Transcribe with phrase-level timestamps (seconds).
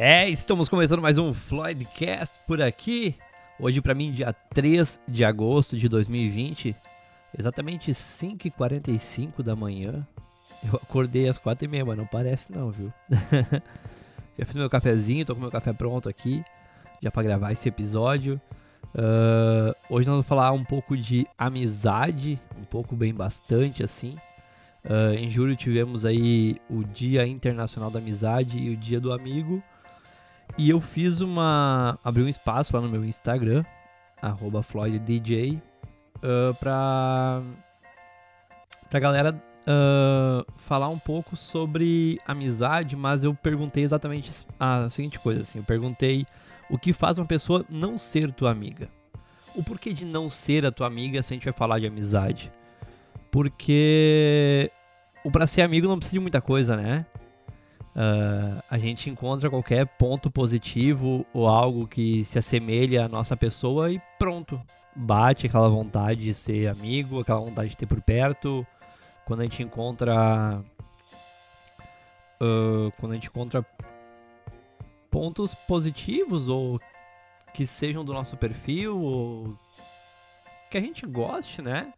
[0.00, 3.16] É, estamos começando mais um Floydcast por aqui.
[3.58, 6.76] Hoje para mim, dia 3 de agosto de 2020,
[7.36, 10.06] exatamente 5h45 da manhã.
[10.62, 12.92] Eu acordei às 4h30, mas não parece não, viu?
[14.38, 16.44] já fiz meu cafezinho, tô com meu café pronto aqui,
[17.02, 18.40] já para gravar esse episódio.
[18.94, 24.16] Uh, hoje nós vamos falar um pouco de amizade, um pouco bem bastante assim.
[24.84, 29.60] Uh, em julho tivemos aí o Dia Internacional da Amizade e o Dia do Amigo.
[30.56, 31.98] E eu fiz uma.
[32.02, 33.64] abri um espaço lá no meu Instagram,
[34.62, 35.60] FloydDJ,
[36.16, 37.42] uh, pra.
[38.90, 45.42] pra galera uh, falar um pouco sobre amizade, mas eu perguntei exatamente a seguinte coisa,
[45.42, 45.58] assim.
[45.58, 46.26] Eu perguntei
[46.70, 48.88] o que faz uma pessoa não ser tua amiga.
[49.54, 52.52] O porquê de não ser a tua amiga se a gente vai falar de amizade?
[53.30, 54.70] Porque
[55.24, 57.04] o para ser amigo não precisa de muita coisa, né?
[57.98, 63.90] Uh, a gente encontra qualquer ponto positivo ou algo que se assemelha à nossa pessoa
[63.90, 64.60] e pronto.
[64.94, 68.64] Bate aquela vontade de ser amigo, aquela vontade de ter por perto.
[69.24, 70.62] Quando a gente encontra.
[72.40, 73.66] Uh, quando a gente encontra
[75.10, 76.80] pontos positivos ou
[77.52, 79.58] que sejam do nosso perfil ou
[80.70, 81.92] que a gente goste, né?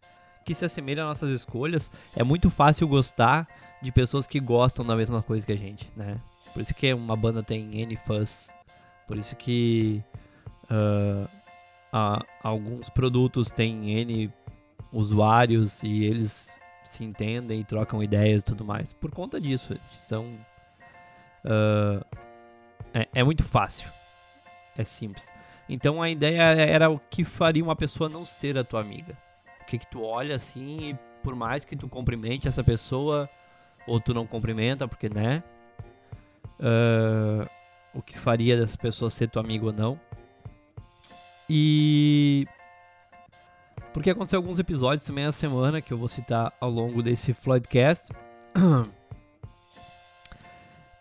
[0.44, 1.90] que se assemelha às nossas escolhas.
[2.16, 3.46] É muito fácil gostar
[3.80, 6.20] de pessoas que gostam da mesma coisa que a gente, né?
[6.52, 8.50] Por isso que uma banda tem N fãs.
[9.06, 10.02] Por isso que
[10.70, 11.28] uh,
[12.42, 14.32] alguns produtos têm N
[14.92, 18.92] usuários e eles se entendem e trocam ideias e tudo mais.
[18.92, 20.24] Por conta disso, são
[21.44, 22.04] uh,
[22.92, 23.88] é, é muito fácil,
[24.76, 25.32] é simples.
[25.68, 29.16] Então a ideia era o que faria uma pessoa não ser a tua amiga
[29.70, 33.30] que, que tu olha assim e por mais que tu cumprimente essa pessoa
[33.90, 35.42] ou tu não cumprimenta, porque né?
[36.60, 37.44] Uh,
[37.92, 40.00] o que faria dessa pessoa ser tua amigo ou não.
[41.48, 42.46] E.
[43.92, 48.12] Porque aconteceu alguns episódios também na semana que eu vou citar ao longo desse Floydcast.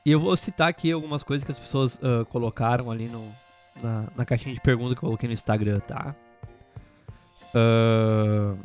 [0.03, 3.31] e eu vou citar aqui algumas coisas que as pessoas uh, colocaram ali no,
[3.83, 6.15] na, na caixinha de pergunta que eu coloquei no Instagram, tá?
[7.53, 8.57] Uh,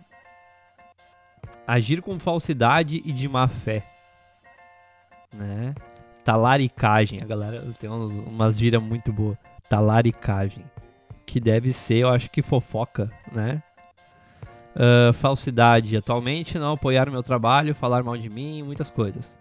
[1.66, 3.93] agir com falsidade e de má fé.
[5.34, 5.74] Né?
[6.24, 7.20] Talaricagem.
[7.22, 9.36] A galera tem umas, umas gírias muito boas.
[9.68, 10.64] Talaricagem.
[11.26, 13.62] Que deve ser, eu acho que fofoca, né?
[14.74, 15.96] Uh, falsidade.
[15.96, 19.36] Atualmente não apoiar meu trabalho, falar mal de mim, muitas coisas.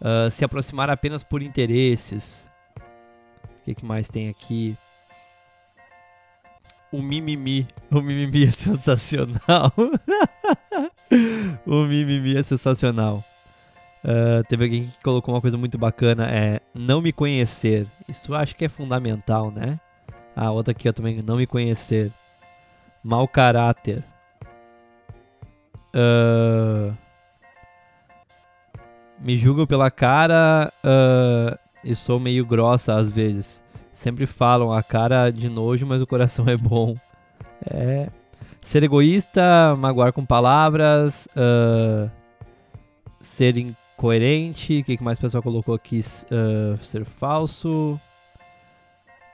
[0.00, 2.46] Uh, se aproximar apenas por interesses.
[3.44, 4.76] O que, que mais tem aqui?
[6.92, 7.66] o mimimi.
[7.90, 9.72] O mimimi é sensacional.
[11.66, 13.24] o mimimi é sensacional.
[14.04, 17.86] Uh, teve alguém que colocou uma coisa muito bacana, é não me conhecer.
[18.08, 19.78] Isso eu acho que é fundamental, né?
[20.34, 22.10] A ah, outra aqui também, não me conhecer.
[23.04, 24.02] Mau caráter.
[25.94, 26.96] Uh,
[29.20, 33.62] me julgo pela cara uh, e sou meio grossa às vezes.
[33.92, 36.96] Sempre falam a cara de nojo, mas o coração é bom.
[37.70, 38.08] É.
[38.60, 42.10] Ser egoísta, magoar com palavras, uh,
[43.20, 43.56] ser
[44.02, 46.00] incoerente, o que, que mais o pessoal colocou aqui?
[46.00, 48.00] Uh, ser falso,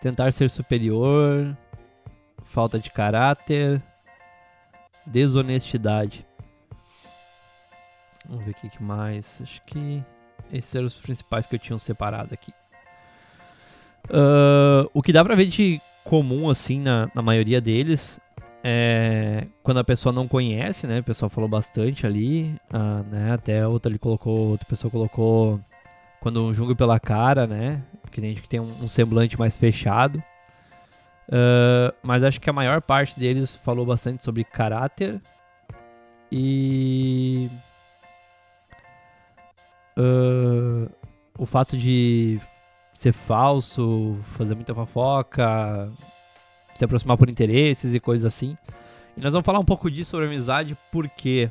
[0.02, 1.56] tentar ser superior,
[2.42, 3.82] falta de caráter,
[5.06, 6.26] desonestidade.
[8.28, 9.40] Vamos ver o que, que mais.
[9.42, 10.04] Acho que
[10.52, 12.52] esses eram os principais que eu tinha separado aqui.
[14.10, 18.20] Uh, o que dá pra ver de comum, assim, na, na maioria deles,
[18.62, 21.00] é quando a pessoa não conhece, né?
[21.00, 23.32] O pessoal falou bastante ali, uh, né?
[23.32, 25.60] Até outra ali colocou, outra pessoa colocou
[26.20, 27.82] quando julga pela cara, né?
[28.02, 30.22] Porque tem gente que tem um, um semblante mais fechado.
[31.28, 35.20] Uh, mas acho que a maior parte deles falou bastante sobre caráter
[36.32, 37.50] e
[39.98, 40.90] uh,
[41.38, 42.40] o fato de
[42.94, 45.92] ser falso, fazer muita fofoca,
[46.78, 48.56] se aproximar por interesses e coisas assim.
[49.16, 51.50] E nós vamos falar um pouco disso sobre amizade, por quê?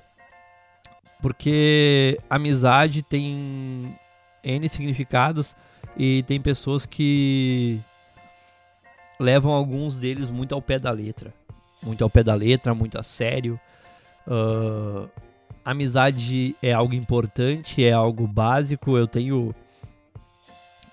[1.21, 3.93] Porque amizade tem
[4.41, 5.53] N significados
[5.97, 7.77] e tem pessoas que
[9.19, 11.33] levam alguns deles muito ao pé da letra.
[11.83, 13.59] Muito ao pé da letra, muito a sério.
[14.25, 15.09] Uh,
[15.65, 18.97] amizade é algo importante, é algo básico.
[18.97, 19.53] Eu tenho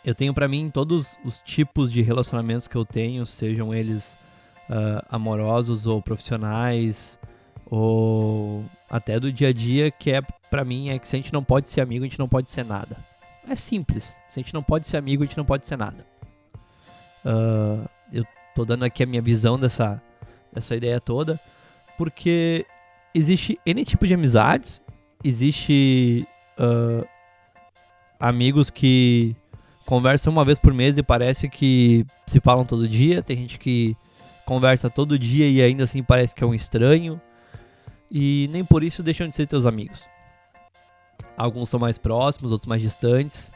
[0.05, 4.19] eu tenho para mim todos os tipos de relacionamentos que eu tenho, sejam eles
[4.69, 7.19] uh, amorosos ou profissionais
[7.67, 10.21] ou até do dia a dia, que é
[10.51, 12.51] para mim é que se a gente não pode ser amigo, a gente não pode
[12.51, 12.97] ser nada.
[13.49, 14.19] É simples.
[14.29, 16.07] Se a gente não pode ser amigo, a gente não pode ser nada.
[17.25, 18.25] Uh, eu
[18.55, 20.01] tô dando aqui a minha visão dessa,
[20.53, 21.41] dessa ideia toda,
[21.99, 22.65] porque
[23.15, 24.81] existe N tipo de amizades,
[25.23, 26.27] existe
[26.59, 27.07] uh,
[28.21, 29.35] amigos que
[29.87, 33.97] conversam uma vez por mês e parece que se falam todo dia, tem gente que
[34.45, 37.21] conversa todo dia e ainda assim parece que é um estranho,
[38.11, 40.07] e nem por isso deixam de ser teus amigos.
[41.37, 43.51] Alguns são mais próximos, outros mais distantes.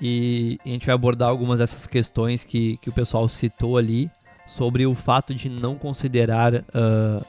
[0.00, 4.10] E a gente vai abordar algumas dessas questões que, que o pessoal citou ali
[4.46, 7.24] sobre o fato de não considerar uh,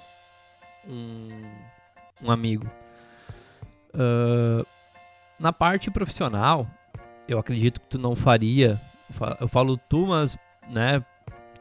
[0.87, 1.29] um,
[2.23, 2.67] um, amigo.
[3.93, 4.65] Uh,
[5.39, 6.67] na parte profissional,
[7.27, 8.79] eu acredito que tu não faria.
[9.39, 10.37] Eu falo tu, mas,
[10.69, 11.03] né?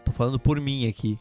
[0.06, 1.19] Tô falando por mim aqui.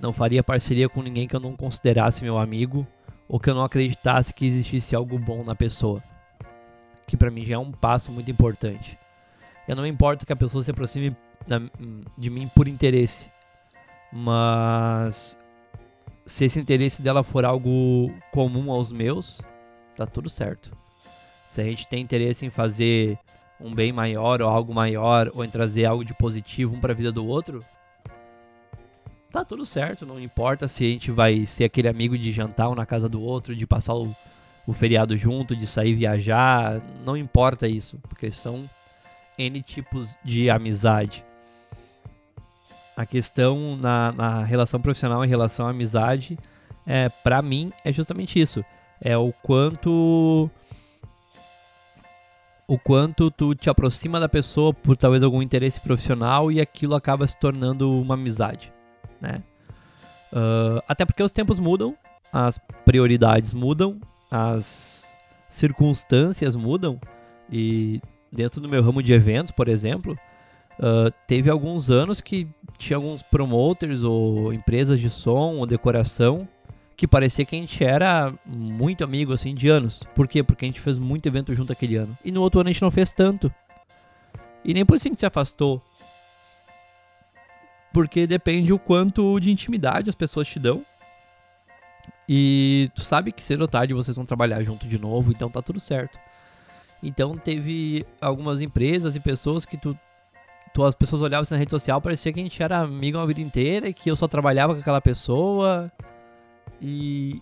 [0.00, 2.86] Não faria parceria com ninguém que eu não considerasse meu amigo
[3.28, 6.02] ou que eu não acreditasse que existisse algo bom na pessoa
[7.06, 8.98] que para mim já é um passo muito importante.
[9.66, 11.16] Eu não me importo que a pessoa se aproxime
[12.16, 13.30] de mim por interesse,
[14.12, 15.36] mas
[16.24, 19.40] se esse interesse dela for algo comum aos meus,
[19.96, 20.72] tá tudo certo.
[21.46, 23.18] Se a gente tem interesse em fazer
[23.60, 26.96] um bem maior ou algo maior ou em trazer algo de positivo um para a
[26.96, 27.64] vida do outro,
[29.38, 30.06] tá tudo certo.
[30.06, 33.20] Não importa se a gente vai ser aquele amigo de jantar um na casa do
[33.20, 34.14] outro, de passar o
[34.66, 38.68] o feriado junto, de sair viajar, não importa isso, porque são
[39.36, 41.24] N tipos de amizade.
[42.96, 46.38] A questão na, na relação profissional em relação à amizade,
[46.86, 48.64] é, para mim, é justamente isso.
[49.00, 50.48] É o quanto
[52.66, 57.26] o quanto tu te aproxima da pessoa por talvez algum interesse profissional e aquilo acaba
[57.26, 58.72] se tornando uma amizade,
[59.24, 59.42] né?
[60.32, 61.96] Uh, até porque os tempos mudam,
[62.32, 64.00] as prioridades mudam
[64.34, 65.16] as
[65.48, 66.98] circunstâncias mudam
[67.50, 68.00] e
[68.32, 70.18] dentro do meu ramo de eventos, por exemplo,
[70.78, 76.48] uh, teve alguns anos que tinha alguns promoters ou empresas de som ou decoração
[76.96, 80.02] que parecia que a gente era muito amigo assim de anos.
[80.16, 80.42] Por quê?
[80.42, 82.16] Porque a gente fez muito evento junto aquele ano.
[82.24, 83.52] E no outro ano a gente não fez tanto.
[84.64, 85.82] E nem por isso a gente se afastou.
[87.94, 90.84] Porque depende o quanto de intimidade as pessoas te dão
[92.28, 95.60] e tu sabe que cedo ou tarde vocês vão trabalhar junto de novo, então tá
[95.60, 96.18] tudo certo.
[97.02, 99.96] Então teve algumas empresas e pessoas que tu,
[100.72, 103.40] tu as pessoas olhavam na rede social, parecia que a gente era amigo uma vida
[103.40, 105.92] inteira e que eu só trabalhava com aquela pessoa.
[106.80, 107.40] E,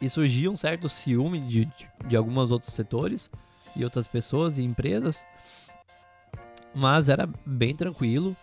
[0.00, 3.30] e surgia um certo ciúme de, de, de alguns outros setores
[3.76, 5.24] e outras pessoas e empresas.
[6.74, 8.34] Mas era bem tranquilo.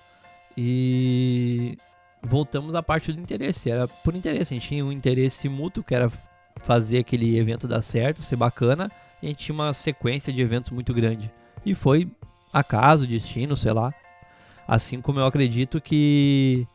[0.61, 1.77] E
[2.21, 3.71] voltamos à parte do interesse.
[3.71, 4.53] Era por interesse.
[4.53, 6.11] A gente tinha um interesse mútuo, que era
[6.57, 8.91] fazer aquele evento dar certo, ser bacana.
[9.21, 11.31] E a gente tinha uma sequência de eventos muito grande.
[11.65, 12.11] E foi
[12.51, 13.94] acaso, destino, sei lá.
[14.67, 16.67] Assim como eu acredito que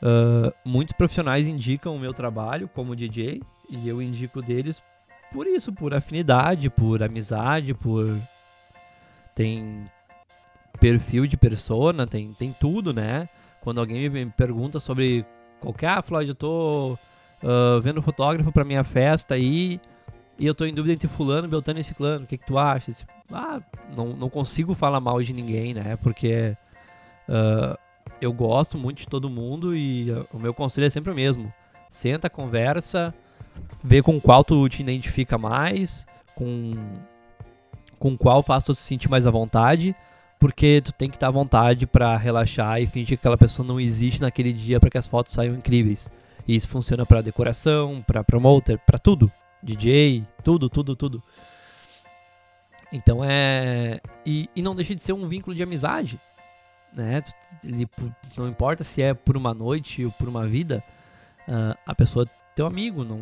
[0.00, 3.42] uh, muitos profissionais indicam o meu trabalho como DJ.
[3.68, 4.82] E eu indico deles
[5.30, 8.18] por isso, por afinidade, por amizade, por.
[9.34, 9.84] Tem
[10.80, 13.28] perfil de persona, tem, tem tudo, né?
[13.62, 15.24] quando alguém me pergunta sobre
[15.60, 16.98] qualquer, ah, Floyd, eu tô
[17.42, 19.80] uh, vendo fotógrafo para minha festa aí
[20.36, 22.92] e eu tô em dúvida entre fulano, beltano e ciclano, o que que tu acha?
[23.32, 23.60] Ah,
[23.96, 25.96] não, não consigo falar mal de ninguém, né?
[26.02, 26.56] Porque
[27.28, 27.78] uh,
[28.20, 31.52] eu gosto muito de todo mundo e uh, o meu conselho é sempre o mesmo.
[31.88, 33.14] Senta, conversa,
[33.82, 36.04] vê com qual tu te identifica mais,
[36.34, 36.72] com,
[37.96, 39.94] com qual faz tu se sentir mais à vontade
[40.42, 43.78] porque tu tem que estar à vontade para relaxar e fingir que aquela pessoa não
[43.78, 46.10] existe naquele dia para que as fotos saiam incríveis.
[46.48, 49.30] E isso funciona para decoração, para promoter, para tudo,
[49.62, 51.22] DJ, tudo, tudo, tudo.
[52.92, 56.18] Então é e, e, não deixa de ser um vínculo de amizade,
[56.92, 57.22] né?
[57.62, 57.88] Ele,
[58.36, 60.82] não importa se é por uma noite ou por uma vida,
[61.46, 63.20] uh, a pessoa é teu amigo, não.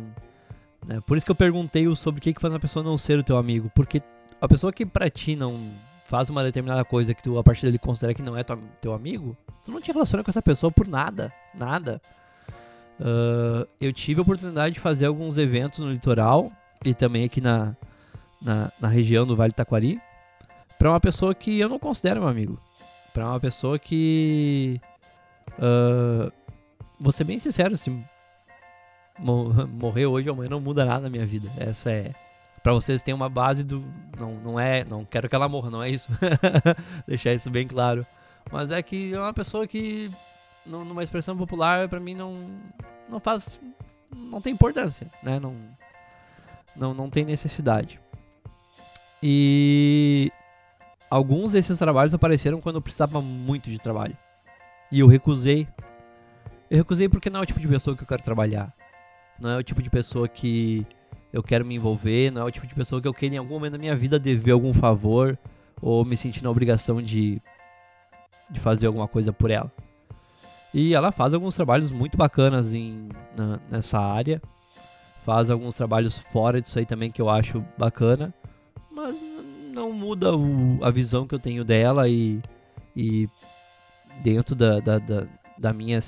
[0.87, 0.99] Né?
[1.05, 3.23] Por isso que eu perguntei sobre o que que faz uma pessoa não ser o
[3.23, 4.01] teu amigo, porque
[4.41, 5.71] a pessoa que para ti não
[6.11, 8.93] faz uma determinada coisa que tu a partir dele considera que não é tua, teu
[8.93, 12.01] amigo, tu não te relaciona com essa pessoa por nada, nada.
[12.99, 16.51] Uh, eu tive a oportunidade de fazer alguns eventos no litoral
[16.83, 17.77] e também aqui na,
[18.41, 20.01] na, na região do Vale do Taquari
[20.77, 22.59] para uma pessoa que eu não considero meu amigo.
[23.13, 24.81] Para uma pessoa que.
[25.51, 26.29] Uh,
[26.99, 27.89] vou ser bem sincero, se
[29.17, 31.49] morrer hoje ou amanhã não muda nada na minha vida.
[31.57, 32.11] Essa é
[32.63, 33.83] para vocês terem uma base do
[34.19, 36.09] não não é não quero que ela morra não é isso.
[37.07, 38.05] Deixar isso bem claro.
[38.51, 40.11] Mas é que é uma pessoa que
[40.65, 42.49] numa expressão popular para mim não
[43.09, 43.59] não faz
[44.15, 45.39] não tem importância né?
[45.39, 45.55] Não
[46.75, 47.99] não não tem necessidade.
[49.23, 50.31] E
[51.09, 54.17] alguns desses trabalhos apareceram quando eu precisava muito de trabalho.
[54.91, 55.67] E eu recusei.
[56.69, 58.73] Eu recusei porque não é o tipo de pessoa que eu quero trabalhar.
[59.39, 60.85] Não é o tipo de pessoa que
[61.33, 62.31] eu quero me envolver.
[62.31, 64.19] Não é o tipo de pessoa que eu quero em algum momento da minha vida
[64.19, 65.37] dever algum favor
[65.81, 67.41] ou me sentir na obrigação de,
[68.49, 69.71] de fazer alguma coisa por ela.
[70.73, 74.41] E ela faz alguns trabalhos muito bacanas em, na, nessa área.
[75.25, 78.33] Faz alguns trabalhos fora disso aí também que eu acho bacana.
[78.89, 79.21] Mas
[79.73, 82.41] não muda o, a visão que eu tenho dela e,
[82.95, 83.27] e
[84.21, 85.99] dentro da, da, da, da minha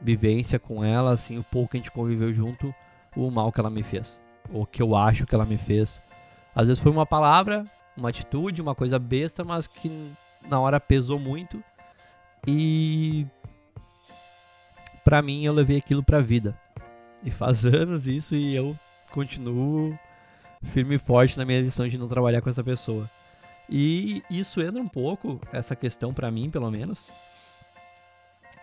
[0.00, 2.74] vivência com ela, assim, o pouco que a gente conviveu junto,
[3.16, 4.20] o mal que ela me fez.
[4.52, 6.00] O que eu acho que ela me fez.
[6.54, 7.64] Às vezes foi uma palavra,
[7.96, 10.10] uma atitude, uma coisa besta, mas que
[10.48, 11.62] na hora pesou muito.
[12.46, 13.26] E
[15.04, 16.58] para mim eu levei aquilo pra vida.
[17.22, 18.76] E faz anos isso e eu
[19.10, 19.98] continuo
[20.62, 23.08] firme e forte na minha decisão de não trabalhar com essa pessoa.
[23.68, 27.10] E isso entra um pouco, essa questão para mim, pelo menos,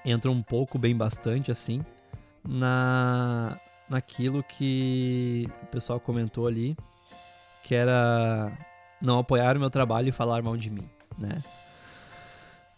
[0.05, 1.83] entra um pouco, bem bastante assim,
[2.43, 3.59] na
[3.93, 6.75] naquilo que o pessoal comentou ali,
[7.63, 8.51] que era
[9.01, 11.37] não apoiar o meu trabalho e falar mal de mim, né?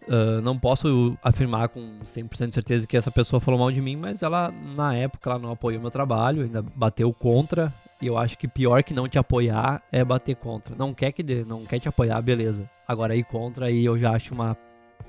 [0.07, 3.95] Uh, não posso afirmar com 100% de certeza que essa pessoa falou mal de mim,
[3.95, 7.74] mas ela, na época, ela não apoiou meu trabalho, ainda bateu contra.
[8.00, 10.75] E eu acho que pior que não te apoiar é bater contra.
[10.75, 12.69] Não quer que dê, não quer te apoiar, beleza.
[12.88, 14.55] Agora ir contra aí eu já acho uma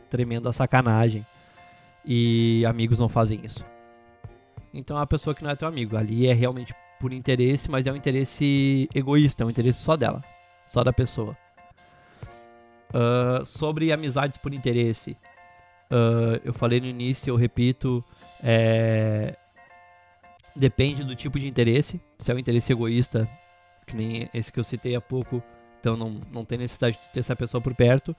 [0.09, 1.27] tremenda sacanagem.
[2.05, 3.65] E amigos não fazem isso.
[4.77, 5.97] Então é a pessoa que não é teu amigo.
[5.97, 10.23] Ali é realmente por interesse, mas é um interesse egoísta, é um interesse só dela,
[10.67, 11.37] só da pessoa.
[12.91, 15.17] Uh, sobre amizades por interesse.
[15.91, 18.05] Uh, eu falei no início, eu repito,
[18.43, 19.37] é...
[20.55, 22.01] depende do tipo de interesse.
[22.19, 23.29] Se é um interesse egoísta,
[23.87, 25.43] que nem esse que eu citei há pouco,
[25.79, 28.15] então não, não tem necessidade de ter essa pessoa por perto.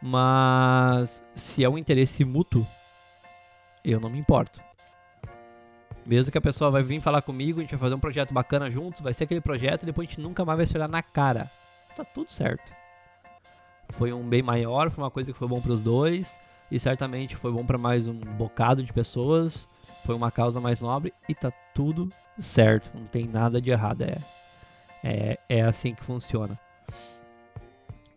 [0.00, 2.66] Mas se é um interesse mútuo,
[3.84, 4.60] eu não me importo.
[6.04, 8.70] Mesmo que a pessoa vai vir falar comigo, a gente vai fazer um projeto bacana
[8.70, 11.02] juntos, vai ser aquele projeto e depois a gente nunca mais vai se olhar na
[11.02, 11.50] cara.
[11.96, 12.82] Tá tudo certo
[13.92, 16.40] foi um bem maior, foi uma coisa que foi bom para os dois
[16.70, 19.68] e certamente foi bom para mais um bocado de pessoas.
[20.04, 24.16] Foi uma causa mais nobre e tá tudo certo, não tem nada de errado, é
[25.04, 26.58] é, é assim que funciona.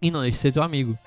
[0.01, 0.97] E não deixe de ser teu amigo.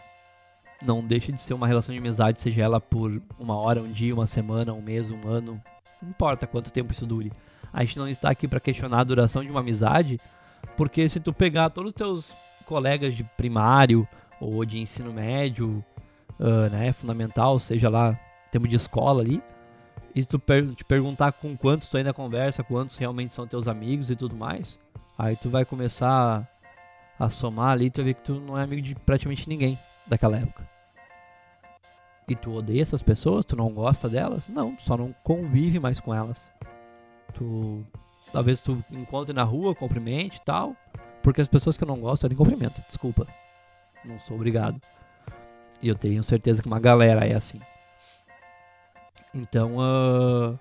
[0.82, 4.12] Não deixe de ser uma relação de amizade, seja ela por uma hora, um dia,
[4.12, 5.62] uma semana, um mês, um ano,
[6.02, 7.32] não importa quanto tempo isso dure.
[7.72, 10.20] A gente não está aqui para questionar a duração de uma amizade,
[10.76, 14.06] porque se tu pegar todos os teus colegas de primário
[14.40, 15.84] ou de ensino médio,
[16.38, 18.18] uh, né, fundamental, seja lá
[18.50, 19.42] tempo de escola ali,
[20.14, 24.10] e tu per te perguntar com quantos tu ainda conversa, quantos realmente são teus amigos
[24.10, 24.78] e tudo mais,
[25.16, 26.48] aí tu vai começar
[27.18, 30.38] a, somar ali, tu vai ver que tu não é amigo de praticamente ninguém daquela
[30.38, 30.77] época.
[32.28, 33.47] E tu odeia essas pessoas?
[33.47, 34.49] Tu não gosta delas?
[34.49, 36.52] Não, tu só não convive mais com elas.
[37.32, 37.82] Tu
[38.32, 40.76] talvez tu encontre na rua, cumprimente e tal,
[41.23, 43.26] porque as pessoas que eu não gosto eu nem cumprimento, desculpa.
[44.04, 44.80] Não sou obrigado.
[45.80, 47.61] E eu tenho certeza que uma galera é assim.
[49.35, 50.58] Então, uh,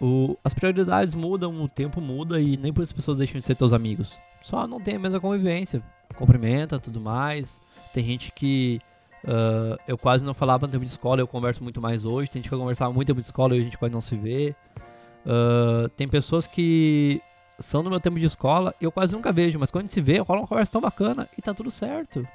[0.00, 3.46] o, as prioridades mudam, o tempo muda e nem por isso as pessoas deixam de
[3.46, 4.18] ser teus amigos.
[4.42, 5.82] Só não tem a mesma convivência.
[6.16, 7.60] Cumprimenta, tudo mais.
[7.94, 8.80] Tem gente que
[9.24, 12.30] uh, eu quase não falava no tempo de escola, eu converso muito mais hoje.
[12.30, 14.00] Tem gente que eu conversava muito no tempo de escola e a gente quase não
[14.00, 14.54] se vê.
[15.24, 17.22] Uh, tem pessoas que
[17.58, 20.00] são no meu tempo de escola, eu quase nunca vejo, mas quando a gente se
[20.00, 22.26] vê, rola uma conversa tão bacana e tá tudo certo.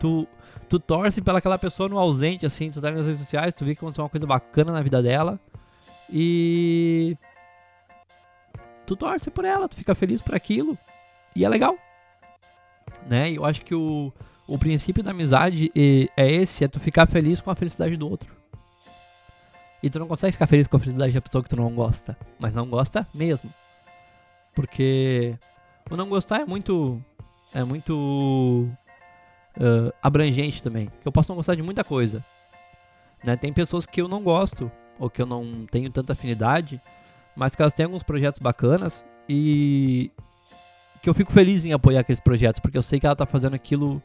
[0.00, 0.26] Tu,
[0.68, 3.74] tu torce pela aquela pessoa no ausente, assim, tu tá nas redes sociais, tu vê
[3.74, 5.38] que aconteceu uma coisa bacana na vida dela
[6.10, 7.16] e.
[8.86, 10.78] Tu torce por ela, tu fica feliz por aquilo
[11.36, 11.76] e é legal.
[13.06, 13.32] Né?
[13.32, 14.10] E eu acho que o,
[14.48, 15.70] o princípio da amizade
[16.16, 18.34] é esse, é tu ficar feliz com a felicidade do outro.
[19.82, 22.16] E tu não consegue ficar feliz com a felicidade da pessoa que tu não gosta,
[22.38, 23.52] mas não gosta mesmo.
[24.54, 25.36] Porque
[25.90, 27.00] o não gostar é muito.
[27.54, 28.68] É muito.
[29.56, 30.90] Uh, abrangente também.
[31.04, 32.24] Eu posso não gostar de muita coisa.
[33.22, 33.36] Né?
[33.36, 36.80] Tem pessoas que eu não gosto, ou que eu não tenho tanta afinidade,
[37.36, 40.10] mas que elas têm alguns projetos bacanas e
[41.02, 43.54] que eu fico feliz em apoiar aqueles projetos, porque eu sei que ela está fazendo
[43.54, 44.02] aquilo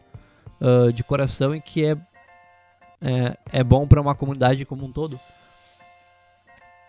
[0.62, 1.97] uh, de coração e que é,
[3.01, 5.19] é, é bom para uma comunidade como um todo.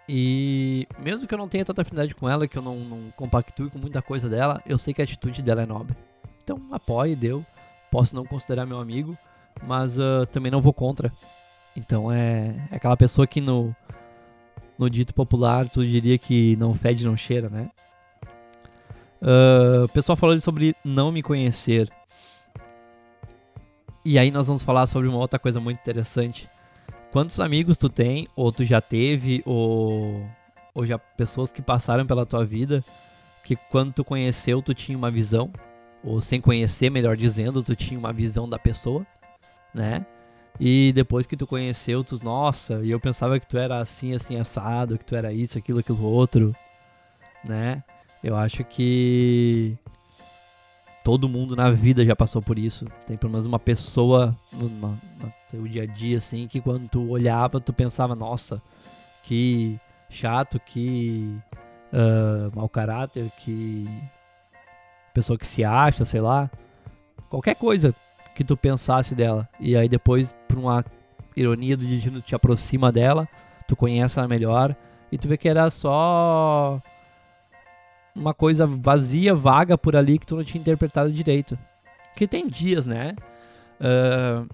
[0.08, 3.70] E mesmo que eu não tenha tanta afinidade com ela, que eu não, não compactue
[3.70, 5.96] com muita coisa dela, eu sei que a atitude dela é nobre.
[6.42, 7.44] Então apoie, deu.
[7.90, 9.16] Posso não considerar meu amigo,
[9.66, 11.12] mas uh, também não vou contra.
[11.74, 13.74] Então é, é, aquela pessoa que no,
[14.78, 17.70] no dito popular tu diria que não fede, não cheira, né?
[19.22, 21.90] Uh, o pessoal falou sobre não me conhecer.
[24.04, 26.48] E aí nós vamos falar sobre uma outra coisa muito interessante
[27.14, 30.28] quantos amigos tu tem, ou tu já teve, ou,
[30.74, 32.82] ou já pessoas que passaram pela tua vida,
[33.44, 35.52] que quando tu conheceu, tu tinha uma visão,
[36.02, 39.06] ou sem conhecer, melhor dizendo, tu tinha uma visão da pessoa,
[39.72, 40.04] né?
[40.58, 44.36] E depois que tu conheceu, tu, nossa, e eu pensava que tu era assim, assim,
[44.36, 46.52] assado, que tu era isso, aquilo, aquilo outro,
[47.44, 47.80] né?
[48.24, 49.78] Eu acho que
[51.04, 52.86] todo mundo na vida já passou por isso.
[53.06, 54.98] Tem pelo menos uma pessoa no,
[55.50, 58.60] teu dia a dia, assim, que quando tu olhava, tu pensava, nossa,
[59.22, 61.36] que chato, que
[61.92, 63.86] uh, mau caráter, que
[65.12, 66.50] pessoa que se acha, sei lá.
[67.28, 67.94] Qualquer coisa
[68.34, 69.46] que tu pensasse dela.
[69.60, 70.84] E aí depois, por uma
[71.36, 73.28] ironia do destino, tu te aproxima dela,
[73.68, 74.74] tu conhece ela melhor
[75.12, 76.80] e tu vê que era só
[78.14, 81.58] uma coisa vazia, vaga por ali que tu não tinha interpretado direito.
[82.16, 83.14] Que tem dias, né?
[83.80, 84.48] Uh,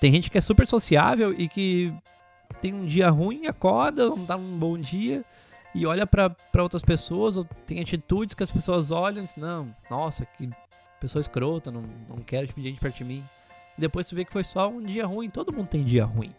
[0.00, 1.92] tem gente que é super sociável e que
[2.60, 5.24] tem um dia ruim, acorda, não dá um bom dia
[5.74, 9.74] e olha para outras pessoas, ou tem atitudes que as pessoas olham e dizem, não,
[9.90, 10.48] nossa, que
[11.00, 13.24] pessoa escrota, não, não quero tipo gente perto de mim.
[13.76, 16.32] E depois tu vê que foi só um dia ruim, todo mundo tem dia ruim.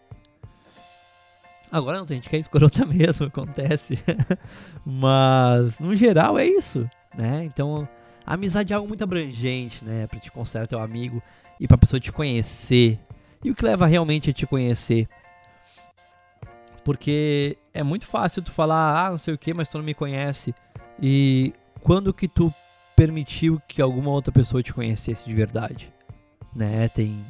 [1.71, 3.99] Agora não tem gente que é escrota mesmo, acontece.
[4.85, 7.43] Mas, no geral, é isso, né?
[7.45, 7.87] Então,
[8.25, 10.07] a amizade é algo muito abrangente, né?
[10.07, 11.21] Pra te considerar teu amigo
[11.59, 12.99] e pra pessoa te conhecer.
[13.43, 15.07] E o que leva realmente a te conhecer?
[16.83, 19.93] Porque é muito fácil tu falar, ah, não sei o que, mas tu não me
[19.93, 20.53] conhece.
[21.01, 22.53] E quando que tu
[22.95, 25.91] permitiu que alguma outra pessoa te conhecesse de verdade,
[26.55, 26.87] né?
[26.89, 27.25] Tem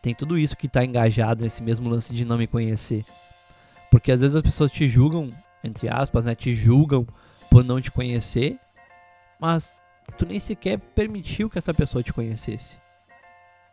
[0.00, 3.04] tem tudo isso que está engajado nesse mesmo lance de não me conhecer.
[3.90, 5.30] Porque às vezes as pessoas te julgam,
[5.62, 6.34] entre aspas, né?
[6.34, 7.06] Te julgam
[7.50, 8.58] por não te conhecer,
[9.40, 9.72] mas
[10.18, 12.76] tu nem sequer permitiu que essa pessoa te conhecesse.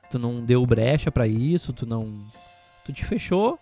[0.10, 2.26] Tu não deu brecha para isso, tu não
[2.86, 3.58] tu te fechou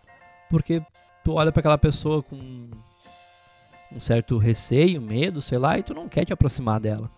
[0.50, 0.82] porque
[1.24, 6.10] tu olha para aquela pessoa com um certo receio, medo, sei lá, e tu não
[6.10, 7.10] quer te aproximar dela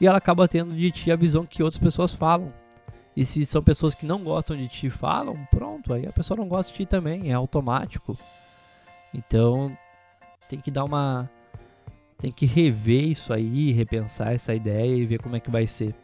[0.00, 2.52] e ela acaba tendo de ti a visão que outras pessoas falam.
[3.16, 6.46] E se são pessoas que não gostam de ti falam, pronto, aí a pessoa não
[6.46, 8.16] gosta de ti também, é automático.
[9.16, 9.76] Então
[10.48, 11.30] tem que dar uma.
[12.18, 15.94] Tem que rever isso aí, repensar essa ideia e ver como é que vai ser.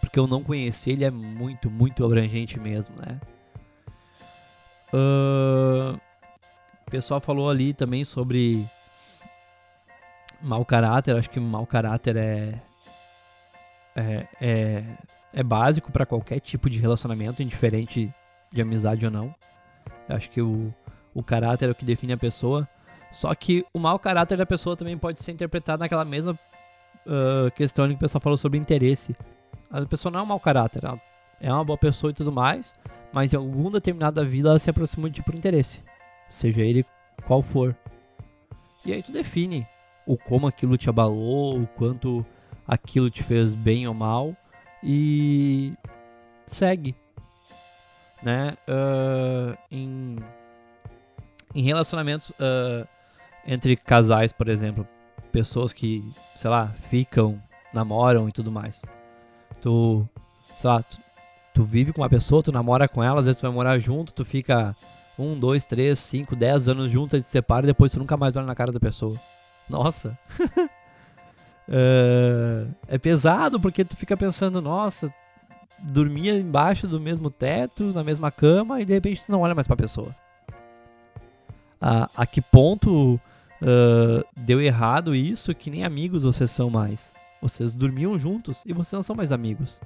[0.00, 3.20] Porque eu não conhecer ele é muito, muito abrangente mesmo, né?
[4.92, 5.98] Uh,
[6.86, 8.64] o pessoal falou ali também sobre
[10.40, 11.16] mau caráter.
[11.16, 12.60] Acho que mau caráter é
[13.98, 14.84] é, é,
[15.34, 18.12] é básico para qualquer tipo de relacionamento, indiferente
[18.52, 19.34] de amizade ou não.
[20.08, 20.72] Acho que o,
[21.14, 22.68] o caráter é o que define a pessoa.
[23.10, 26.38] Só que o mau caráter da pessoa também pode ser interpretado naquela mesma
[27.06, 29.16] uh, questão que o pessoal falou sobre interesse.
[29.70, 31.00] A pessoa não é um mau caráter, ela
[31.40, 32.74] é uma boa pessoa e tudo mais,
[33.12, 35.82] mas em algum determinado da vida ela se aproxima de ti por interesse,
[36.30, 36.84] seja ele
[37.26, 37.76] qual for.
[38.84, 39.66] E aí tu define
[40.06, 42.24] o como aquilo te abalou, o quanto
[42.66, 44.34] aquilo te fez bem ou mal
[44.82, 45.72] e
[46.46, 46.94] segue,
[48.22, 48.56] né?
[48.66, 50.16] Uh, em,
[51.54, 52.86] em relacionamentos uh,
[53.46, 54.86] entre casais, por exemplo,
[55.32, 56.04] pessoas que,
[56.36, 57.40] sei lá, ficam,
[57.72, 58.82] namoram e tudo mais.
[59.60, 60.06] Tu,
[60.56, 60.98] sei lá, tu,
[61.54, 64.12] tu vive com uma pessoa, tu namora com ela, às vezes tu vai morar junto,
[64.12, 64.76] tu fica
[65.18, 68.36] um, dois, três, cinco, dez anos juntos, aí se separa e depois tu nunca mais
[68.36, 69.16] olha na cara da pessoa.
[69.68, 70.18] Nossa!
[71.68, 75.12] Uh, é pesado porque tu fica pensando, nossa,
[75.78, 79.66] dormia embaixo do mesmo teto, na mesma cama e de repente tu não olha mais
[79.66, 80.14] pra pessoa.
[81.80, 87.12] A, a que ponto uh, deu errado isso que nem amigos vocês são mais?
[87.40, 89.80] Vocês dormiam juntos e vocês não são mais amigos.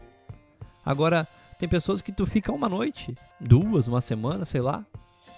[0.84, 1.28] Agora,
[1.58, 4.84] tem pessoas que tu fica uma noite, duas, uma semana, sei lá,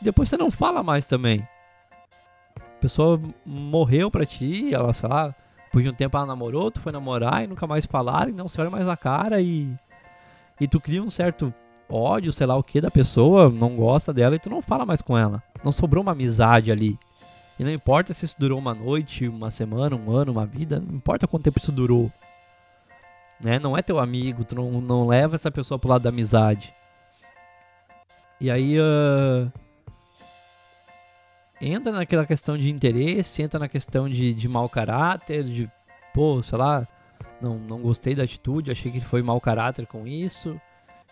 [0.00, 1.46] depois você não fala mais também.
[2.56, 6.80] A pessoa morreu pra ti, ela, sei lá, depois de um tempo ela namorou, tu
[6.80, 9.74] foi namorar e nunca mais falaram, não se olha mais na cara e.
[10.60, 11.52] E tu cria um certo
[11.88, 15.02] ódio, sei lá o que, da pessoa, não gosta dela e tu não fala mais
[15.02, 15.42] com ela.
[15.64, 16.98] Não sobrou uma amizade ali.
[17.58, 20.96] E não importa se isso durou uma noite, uma semana, um ano, uma vida, não
[20.96, 22.12] importa quanto tempo isso durou.
[23.40, 23.58] Né?
[23.60, 26.74] Não é teu amigo, tu não, não leva essa pessoa pro lado da amizade.
[28.40, 28.78] E aí.
[28.78, 29.50] Uh
[31.60, 35.70] entra naquela questão de interesse, entra na questão de, de mau caráter, de,
[36.12, 36.86] pô, sei lá,
[37.40, 40.60] não, não gostei da atitude, achei que foi mau caráter com isso.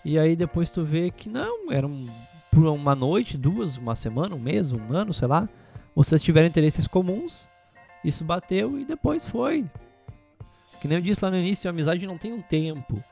[0.05, 2.07] E aí depois tu vê que não, era um,
[2.53, 5.49] por uma noite, duas, uma semana, um mês, um ano, sei lá.
[5.97, 7.49] Vocês tiveram interesses comuns,
[8.05, 9.65] isso bateu e depois foi.
[10.81, 13.03] Que nem eu disse lá no início, a amizade não tem um tempo.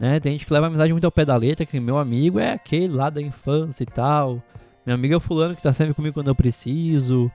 [0.00, 0.18] Né?
[0.18, 2.52] Tem gente que leva a amizade muito ao pé da letra, que meu amigo é
[2.52, 4.42] aquele lá da infância e tal
[4.84, 7.30] Minha amiga fulano que tá sempre comigo quando eu preciso.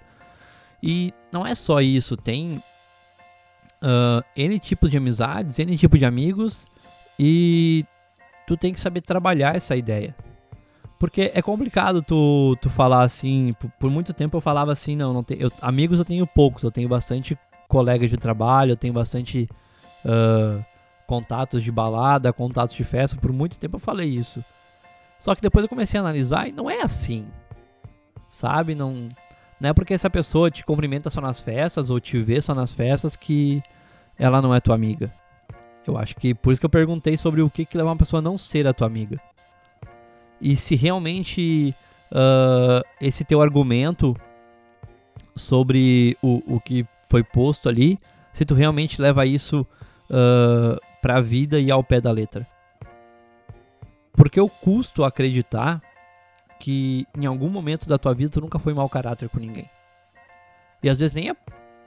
[0.84, 2.62] E não é só isso, tem
[3.82, 6.66] uh, N tipos de amizades, N tipo de amigos
[7.18, 7.86] e
[8.46, 10.14] tu tem que saber trabalhar essa ideia.
[11.02, 15.12] Porque é complicado tu, tu falar assim, por, por muito tempo eu falava assim, não,
[15.12, 17.36] não tenho, eu, amigos eu tenho poucos, eu tenho bastante
[17.68, 19.50] colegas de trabalho, eu tenho bastante
[20.06, 20.64] uh,
[21.08, 24.46] contatos de balada, contatos de festa, por muito tempo eu falei isso.
[25.20, 27.26] Só que depois eu comecei a analisar e não é assim.
[28.30, 28.76] Sabe?
[28.76, 29.10] Não,
[29.60, 32.72] não é porque essa pessoa te cumprimenta só nas festas ou te vê só nas
[32.72, 33.64] festas que
[34.20, 35.12] ela não é tua amiga.
[35.88, 38.20] Eu acho que por isso que eu perguntei sobre o que, que leva uma pessoa
[38.20, 39.20] a não ser a tua amiga.
[40.42, 41.76] E se realmente
[42.12, 44.16] uh, esse teu argumento
[45.36, 48.00] sobre o, o que foi posto ali,
[48.34, 49.66] se tu realmente leva isso
[50.10, 52.48] uh, pra vida e ao pé da letra.
[54.14, 55.82] Porque eu custo acreditar
[56.60, 59.70] que em algum momento da tua vida tu nunca foi mau caráter com ninguém.
[60.84, 61.36] E às vezes nem é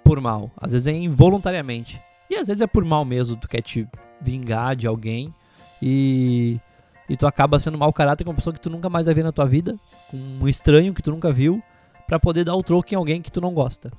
[0.02, 2.00] por mal, às vezes é involuntariamente.
[2.28, 3.86] E às vezes é por mal mesmo, tu quer te
[4.20, 5.32] vingar de alguém
[5.80, 6.58] e,
[7.08, 9.24] e tu acaba sendo mau caráter com uma pessoa que tu nunca mais vai ver
[9.24, 9.76] na tua vida,
[10.10, 11.62] com um estranho que tu nunca viu,
[12.06, 13.92] para poder dar o troco em alguém que tu não gosta.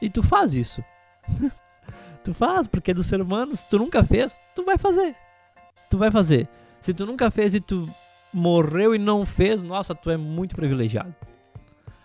[0.00, 0.82] E tu faz isso.
[2.24, 5.14] tu faz, porque é do ser humano, se tu nunca fez, tu vai fazer.
[5.90, 6.48] Tu vai fazer.
[6.80, 7.88] Se tu nunca fez e tu
[8.32, 11.14] morreu e não fez, nossa, tu é muito privilegiado.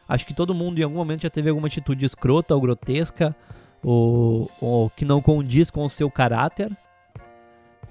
[0.07, 3.35] Acho que todo mundo em algum momento já teve alguma atitude escrota ou grotesca
[3.81, 6.75] ou, ou que não condiz com o seu caráter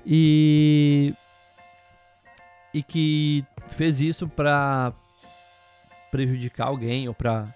[0.07, 1.15] e
[2.75, 4.93] e que fez isso para
[6.11, 7.55] prejudicar alguém ou para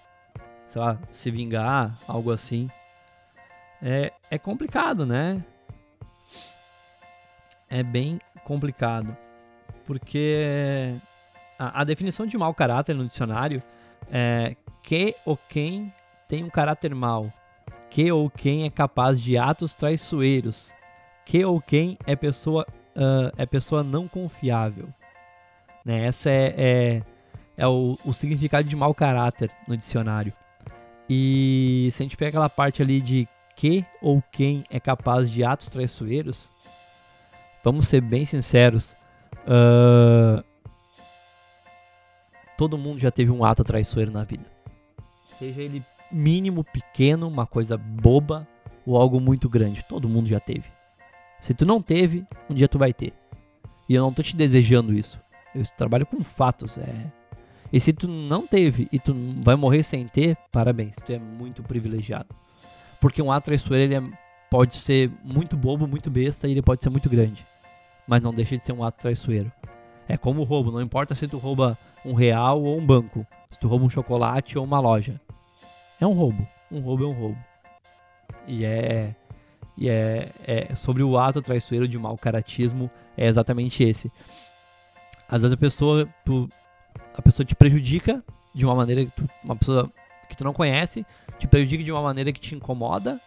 [0.69, 2.69] sei lá, se vingar, algo assim.
[3.81, 5.43] É, é complicado, né?
[7.67, 9.15] É bem complicado.
[9.85, 10.95] Porque
[11.57, 13.63] a, a definição de mau caráter no dicionário
[14.11, 15.91] é que ou quem
[16.27, 17.33] tem um caráter mau,
[17.89, 20.71] que ou quem é capaz de atos traiçoeiros,
[21.25, 24.87] que ou quem é pessoa, uh, é pessoa não confiável.
[25.89, 26.05] Né?
[26.05, 27.01] Essa é, é,
[27.57, 30.33] é o, o, significado de mau caráter no dicionário.
[31.09, 35.43] E se a gente pega aquela parte ali de que ou quem é capaz de
[35.43, 36.51] atos traiçoeiros,
[37.63, 38.95] vamos ser bem sinceros,
[39.45, 40.43] Uh,
[42.57, 44.45] todo mundo já teve um ato traiçoeiro na vida.
[45.37, 48.47] Seja ele mínimo, pequeno, uma coisa boba
[48.85, 49.83] ou algo muito grande.
[49.83, 50.65] Todo mundo já teve.
[51.39, 53.13] Se tu não teve, um dia tu vai ter.
[53.87, 55.19] E eu não tô te desejando isso.
[55.53, 56.77] Eu trabalho com fatos.
[56.77, 57.11] É...
[57.71, 60.95] E se tu não teve e tu vai morrer sem ter, parabéns.
[61.05, 62.29] Tu é muito privilegiado.
[62.99, 64.17] Porque um ato traiçoeiro ele é...
[64.49, 67.45] pode ser muito bobo, muito besta e ele pode ser muito grande
[68.09, 69.51] mas não deixa de ser um ato traiçoeiro.
[70.07, 73.59] É como o roubo, não importa se tu rouba um real ou um banco, se
[73.59, 75.21] tu rouba um chocolate ou uma loja.
[76.01, 76.47] É um roubo.
[76.71, 77.37] Um roubo é um roubo.
[78.47, 79.13] E é
[79.77, 84.11] e é, é sobre o ato traiçoeiro de mau caratismo é exatamente esse.
[85.29, 86.49] Às vezes a pessoa tu,
[87.15, 89.91] a pessoa te prejudica de uma maneira que tu, uma pessoa
[90.27, 91.05] que tu não conhece
[91.37, 93.19] te prejudica de uma maneira que te incomoda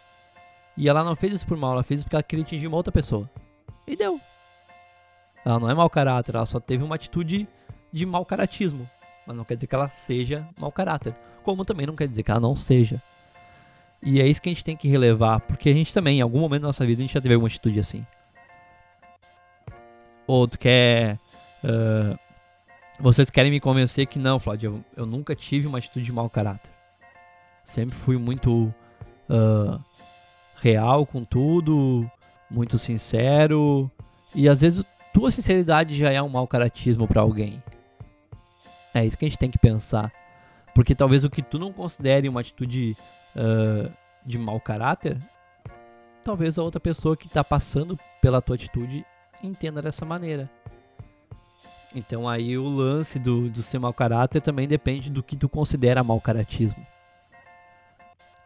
[0.75, 2.77] e ela não fez isso por mal, ela fez isso porque ela queria atingir uma
[2.77, 3.29] outra pessoa.
[3.87, 4.19] E deu.
[5.45, 7.47] Ela não é mau caráter, ela só teve uma atitude
[7.91, 8.89] de mau caratismo.
[9.25, 11.15] Mas não quer dizer que ela seja mau caráter.
[11.43, 13.01] Como também não quer dizer que ela não seja.
[14.01, 16.39] E é isso que a gente tem que relevar, porque a gente também, em algum
[16.39, 18.05] momento da nossa vida, a gente já teve alguma atitude assim.
[20.27, 21.19] Ou tu quer.
[21.63, 22.17] Uh,
[22.99, 26.29] vocês querem me convencer que não, Flávio, eu, eu, nunca tive uma atitude de mau
[26.29, 26.71] caráter.
[27.65, 28.73] Sempre fui muito
[29.29, 29.81] uh,
[30.57, 32.09] real com tudo,
[32.49, 33.89] muito sincero.
[34.35, 37.61] E às vezes tua sinceridade já é um mau caratismo para alguém.
[38.93, 40.11] É isso que a gente tem que pensar.
[40.75, 42.95] Porque talvez o que tu não considere uma atitude
[43.35, 43.91] uh,
[44.25, 45.17] de mau caráter,
[46.23, 49.05] talvez a outra pessoa que está passando pela tua atitude
[49.43, 50.49] entenda dessa maneira.
[51.95, 56.03] Então aí o lance do, do ser mau caráter também depende do que tu considera
[56.03, 56.85] mau caratismo.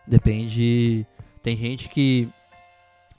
[0.06, 1.06] Depende.
[1.42, 2.28] Tem gente que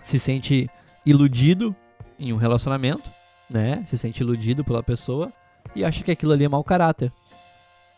[0.03, 0.69] se sente
[1.05, 1.75] iludido
[2.19, 3.11] em um relacionamento
[3.49, 3.83] né?
[3.87, 5.33] Se sente iludido pela pessoa
[5.75, 7.13] e acha que aquilo ali é mau caráter.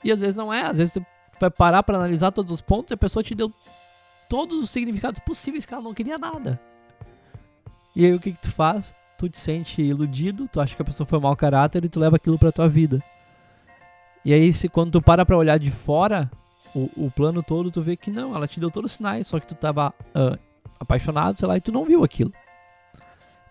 [0.04, 1.06] E às vezes não é, às vezes você
[1.38, 3.52] vai parar para analisar todos os pontos e a pessoa te deu
[4.28, 6.60] todos os significados possíveis que ela não queria nada.
[7.94, 8.94] E aí o que, que tu faz?
[9.20, 12.16] Tu te sente iludido, tu acha que a pessoa foi mau caráter e tu leva
[12.16, 13.04] aquilo pra tua vida.
[14.24, 16.30] E aí se quando tu para pra olhar de fora
[16.74, 19.38] o, o plano todo, tu vê que não, ela te deu todos os sinais, só
[19.38, 20.38] que tu tava uh,
[20.78, 22.32] apaixonado, sei lá, e tu não viu aquilo.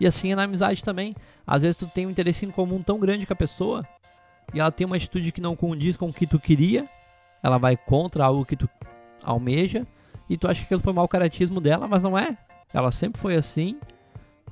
[0.00, 1.14] E assim é na amizade também.
[1.46, 3.86] Às vezes tu tem um interesse em comum tão grande com a pessoa
[4.52, 6.88] e ela tem uma atitude que não condiz com o que tu queria,
[7.44, 8.68] ela vai contra algo que tu
[9.22, 9.86] almeja,
[10.28, 12.36] e tu acha que aquilo foi mau caratismo dela, mas não é.
[12.74, 13.78] Ela sempre foi assim.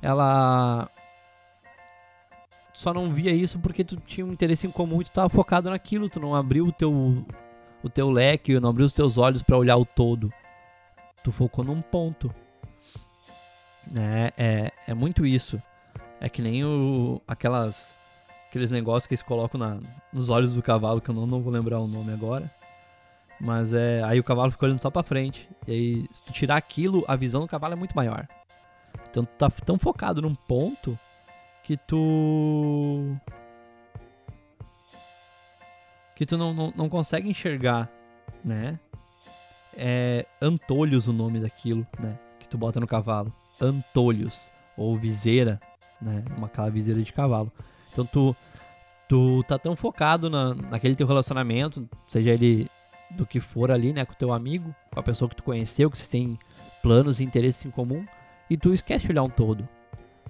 [0.01, 0.89] Ela
[2.79, 5.69] só não via isso porque tu tinha um interesse em comum e tu estava focado
[5.69, 7.25] naquilo, tu não abriu o teu
[7.83, 10.31] o teu leque, não abriu os teus olhos para olhar o todo.
[11.21, 12.33] Tu focou num ponto.
[13.93, 15.61] É, é, é muito isso.
[16.21, 17.93] É que nem o, aquelas
[18.47, 19.79] aqueles negócios que eles colocam na,
[20.13, 22.49] nos olhos do cavalo, que eu não, não vou lembrar o nome agora.
[23.41, 24.01] Mas é.
[24.05, 25.49] Aí o cavalo fica olhando só pra frente.
[25.67, 28.25] E aí, se tu tirar aquilo, a visão do cavalo é muito maior.
[29.09, 30.97] Então tu tá tão focado num ponto
[31.69, 33.15] que tu.
[36.15, 37.87] Que tu não, não, não consegue enxergar,
[38.43, 38.79] né?
[39.77, 42.17] É antolhos o nome daquilo, né?
[42.39, 43.31] Que tu bota no cavalo.
[43.61, 44.51] Antolhos.
[44.75, 45.61] Ou viseira,
[46.01, 46.25] né?
[46.35, 47.51] Uma aquela viseira de cavalo.
[47.91, 48.35] Então tu,
[49.07, 52.67] tu tá tão focado na, naquele teu relacionamento, seja ele
[53.11, 55.97] do que for ali, né, com teu amigo, com a pessoa que tu conheceu, que
[55.97, 56.37] você tem
[56.81, 58.05] planos e interesses em comum,
[58.49, 59.67] e tu esquece de olhar um todo.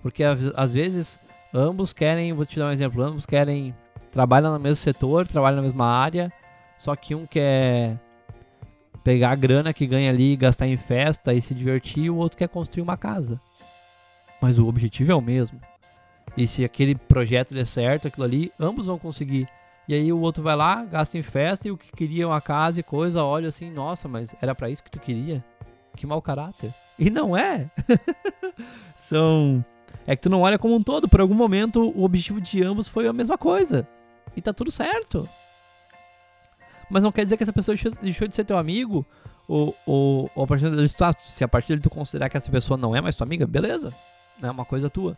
[0.02, 1.20] Porque às vezes
[1.54, 3.76] ambos querem, vou te dar um exemplo, ambos querem
[4.12, 6.32] trabalhar no mesmo setor, trabalham na mesma área,
[6.78, 7.98] só que um quer
[9.04, 12.38] pegar a grana que ganha ali, gastar em festa e se divertir, e o outro
[12.38, 13.40] quer construir uma casa.
[14.42, 15.60] Mas o objetivo é o mesmo.
[16.38, 19.48] E se aquele projeto der certo, aquilo ali, ambos vão conseguir.
[19.88, 22.80] E aí o outro vai lá, gasta em festa e o que queria uma casa
[22.80, 25.44] e coisa, olha assim, nossa, mas era para isso que tu queria?
[25.96, 26.72] Que mau caráter.
[26.98, 27.70] E não é.
[28.96, 29.66] São
[30.10, 32.88] é que tu não olha como um todo, por algum momento o objetivo de ambos
[32.88, 33.88] foi a mesma coisa.
[34.36, 35.30] E tá tudo certo.
[36.90, 39.06] Mas não quer dizer que essa pessoa deixou de ser teu amigo,
[39.48, 42.76] ou, ou, ou a partir dele, se a partir dele tu considerar que essa pessoa
[42.76, 43.94] não é mais tua amiga, beleza.
[44.42, 45.16] É uma coisa tua.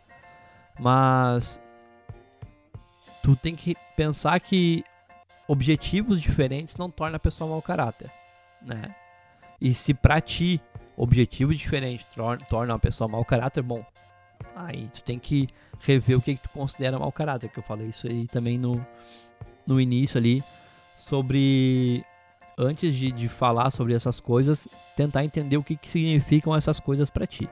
[0.78, 1.58] Mas
[3.22, 4.84] tu tem que pensar que
[5.48, 8.10] objetivos diferentes não torna a pessoa mau caráter,
[8.60, 8.94] né?
[9.58, 10.60] E se pra ti
[10.98, 12.06] objetivo diferente
[12.50, 13.82] torna uma pessoa mau caráter, bom,
[14.54, 15.48] aí tu tem que
[15.80, 18.84] rever o que, que tu considera mau caráter, que eu falei isso aí também no,
[19.66, 20.42] no início ali,
[20.96, 22.04] sobre
[22.58, 27.10] antes de, de falar sobre essas coisas, tentar entender o que, que significam essas coisas
[27.10, 27.48] para ti.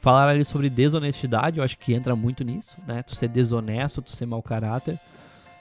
[0.00, 3.02] Falar ali sobre desonestidade, eu acho que entra muito nisso, né?
[3.04, 4.98] Tu ser desonesto, tu ser mau caráter.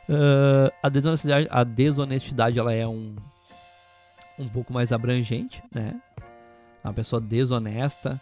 [0.09, 3.15] Uh, a desonestidade, a desonestidade ela é um,
[4.39, 6.01] um pouco mais abrangente, né?
[6.83, 8.19] Uma pessoa desonesta,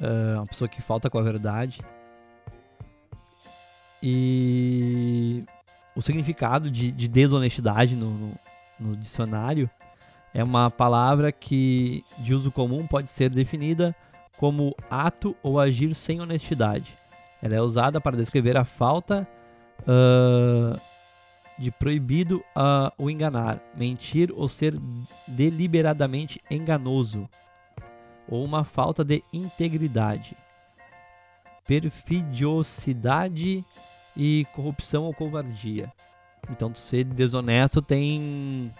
[0.00, 1.80] uh, uma pessoa que falta com a verdade.
[4.02, 5.44] E
[5.94, 8.38] o significado de, de desonestidade no, no,
[8.78, 9.68] no dicionário
[10.32, 13.94] é uma palavra que de uso comum pode ser definida
[14.36, 16.96] como ato ou agir sem honestidade.
[17.42, 19.26] Ela é usada para descrever a falta
[19.82, 20.80] uh,
[21.58, 24.74] de proibido uh, o enganar, mentir ou ser
[25.26, 27.28] deliberadamente enganoso,
[28.30, 30.36] ou uma falta de integridade,
[31.66, 33.64] perfidiosidade
[34.16, 35.92] e corrupção ou covardia.
[36.50, 38.72] Então, ser desonesto tem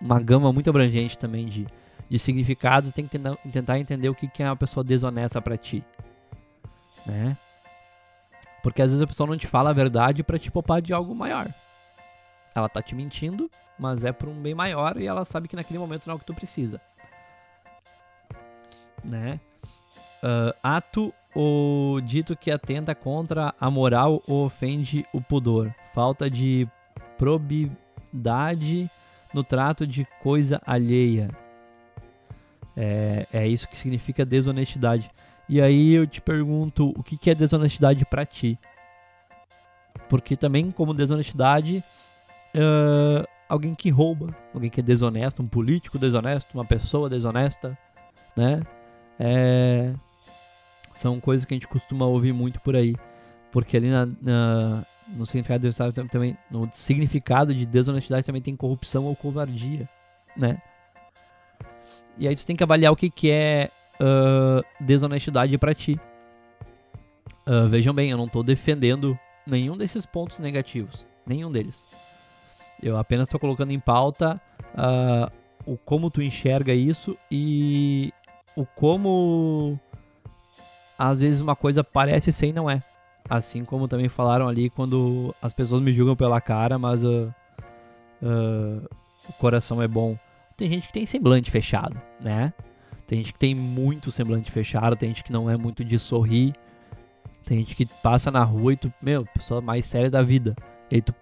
[0.00, 1.66] uma gama muito abrangente também de
[2.12, 3.18] de significados, tem que
[3.50, 5.82] tentar entender o que, que é uma pessoa desonesta para ti,
[7.06, 7.38] né?
[8.62, 11.14] Porque às vezes a pessoa não te fala a verdade para te poupar de algo
[11.14, 11.48] maior.
[12.54, 15.78] Ela tá te mentindo, mas é por um bem maior e ela sabe que naquele
[15.78, 16.78] momento não é o que tu precisa,
[19.04, 19.40] né?
[20.22, 25.74] Uh, ato ou dito que atenta contra a moral ou ofende o pudor.
[25.94, 26.68] Falta de
[27.18, 28.90] probidade
[29.32, 31.30] no trato de coisa alheia.
[32.76, 35.10] É, é isso que significa desonestidade.
[35.48, 38.58] E aí eu te pergunto, o que, que é desonestidade para ti?
[40.08, 41.82] Porque também, como desonestidade,
[42.54, 47.76] uh, alguém que rouba, alguém que é desonesto, um político desonesto, uma pessoa desonesta,
[48.36, 48.62] né?
[49.18, 49.92] É,
[50.94, 52.94] são coisas que a gente costuma ouvir muito por aí.
[53.50, 59.04] Porque ali na, na, no significado de também, no significado de desonestidade também tem corrupção
[59.04, 59.88] ou covardia,
[60.36, 60.60] né?
[62.16, 63.70] E aí você tem que avaliar o que, que é
[64.00, 65.98] uh, desonestidade para ti.
[67.46, 71.06] Uh, vejam bem, eu não estou defendendo nenhum desses pontos negativos.
[71.26, 71.88] Nenhum deles.
[72.82, 74.40] Eu apenas estou colocando em pauta
[74.74, 75.32] uh,
[75.64, 78.12] o como tu enxerga isso e
[78.56, 79.78] o como
[80.98, 82.82] às vezes uma coisa parece ser e não é.
[83.28, 87.32] Assim como também falaram ali quando as pessoas me julgam pela cara, mas uh,
[88.22, 88.88] uh,
[89.28, 90.18] o coração é bom
[90.62, 92.52] tem gente que tem semblante fechado, né?
[93.06, 96.54] Tem gente que tem muito semblante fechado, tem gente que não é muito de sorrir.
[97.44, 100.54] Tem gente que passa na rua e tu, meu, pessoa mais séria da vida.
[100.88, 101.12] E aí tu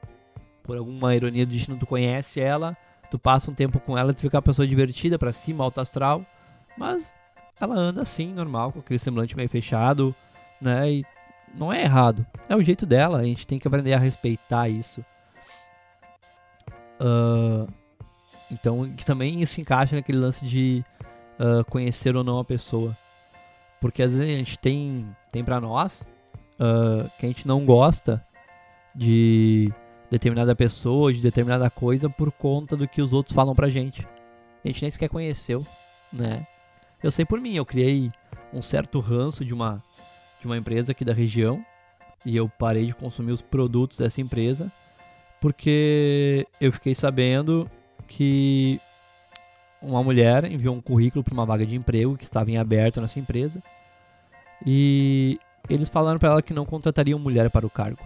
[0.63, 2.77] por alguma ironia do destino, tu conhece ela,
[3.11, 6.25] tu passa um tempo com ela, tu fica uma pessoa divertida para cima, alto astral,
[6.77, 7.13] mas
[7.61, 10.15] ela anda assim, normal, com aquele semblante meio fechado,
[10.61, 10.91] né?
[10.91, 11.07] E
[11.55, 12.27] não é errado.
[12.49, 15.05] É o jeito dela, a gente tem que aprender a respeitar isso.
[17.01, 17.71] Uh,
[18.51, 20.85] então, que também isso encaixa naquele lance de
[21.39, 22.97] uh, conhecer ou não a pessoa.
[23.81, 26.07] Porque às vezes a gente tem, tem pra nós
[26.59, 28.25] uh, que a gente não gosta
[28.95, 29.73] de
[30.11, 34.07] determinada pessoa, de determinada coisa por conta do que os outros falam pra gente.
[34.65, 35.65] A gente nem sequer conheceu,
[36.13, 36.47] né?
[37.03, 38.13] Eu sei por mim, eu criei
[38.53, 39.83] um certo ranço de uma,
[40.41, 41.65] de uma empresa aqui da região
[42.25, 44.71] e eu parei de consumir os produtos dessa empresa
[45.41, 47.69] porque eu fiquei sabendo
[48.07, 48.79] que
[49.81, 53.19] uma mulher enviou um currículo para uma vaga de emprego que estava em aberto nessa
[53.19, 53.63] empresa
[54.67, 58.05] e eles falaram para ela que não contratariam mulher para o cargo.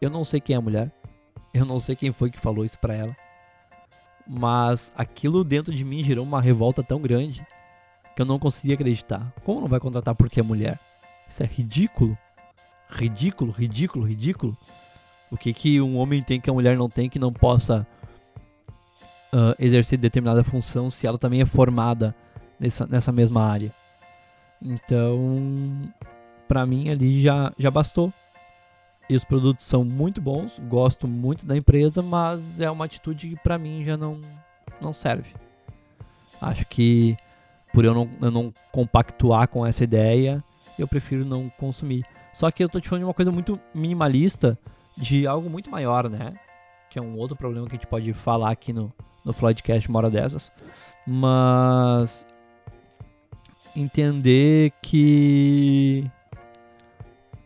[0.00, 0.90] Eu não sei quem é a mulher,
[1.54, 3.16] eu não sei quem foi que falou isso para ela,
[4.26, 7.46] mas aquilo dentro de mim gerou uma revolta tão grande
[8.14, 9.32] que eu não conseguia acreditar.
[9.44, 10.80] Como não vai contratar porque é mulher?
[11.28, 12.16] Isso é ridículo.
[12.88, 14.56] Ridículo, ridículo, ridículo.
[15.30, 17.86] O que, que um homem tem que a mulher não tem que não possa
[19.32, 22.14] uh, exercer determinada função se ela também é formada
[22.58, 23.72] nessa, nessa mesma área?
[24.62, 25.92] Então,
[26.48, 28.12] para mim ali já, já bastou.
[29.08, 33.36] E os produtos são muito bons, gosto muito da empresa, mas é uma atitude que
[33.36, 34.20] para mim já não,
[34.80, 35.32] não serve.
[36.40, 37.16] Acho que
[37.72, 40.42] por eu não, eu não compactuar com essa ideia,
[40.78, 42.04] eu prefiro não consumir.
[42.32, 44.58] Só que eu tô te falando de uma coisa muito minimalista,
[44.96, 46.34] de algo muito maior, né?
[46.90, 48.92] Que é um outro problema que a gente pode falar aqui no,
[49.24, 50.50] no Floydcast uma hora dessas.
[51.06, 52.26] Mas
[53.74, 56.10] entender que.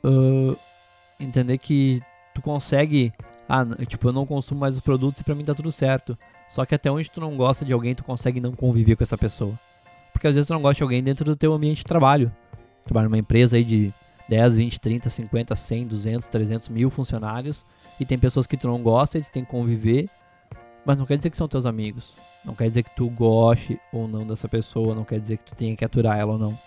[0.03, 0.57] Uh,
[1.21, 2.03] entender que
[2.35, 3.13] tu consegue.
[3.49, 6.17] Ah, tipo, eu não consumo mais os produtos e pra mim tá tudo certo.
[6.49, 9.19] Só que até onde tu não gosta de alguém, tu consegue não conviver com essa
[9.19, 9.59] pessoa.
[10.13, 12.33] Porque às vezes tu não gosta de alguém dentro do teu ambiente de trabalho.
[12.85, 13.93] Trabalha numa empresa aí de
[14.29, 17.65] 10, 20, 30, 50, 100, 200, 300 mil funcionários.
[17.99, 20.09] E tem pessoas que tu não gosta, eles têm que conviver.
[20.85, 22.13] Mas não quer dizer que são teus amigos.
[22.45, 24.95] Não quer dizer que tu goste ou não dessa pessoa.
[24.95, 26.59] Não quer dizer que tu tenha que aturar ela ou não.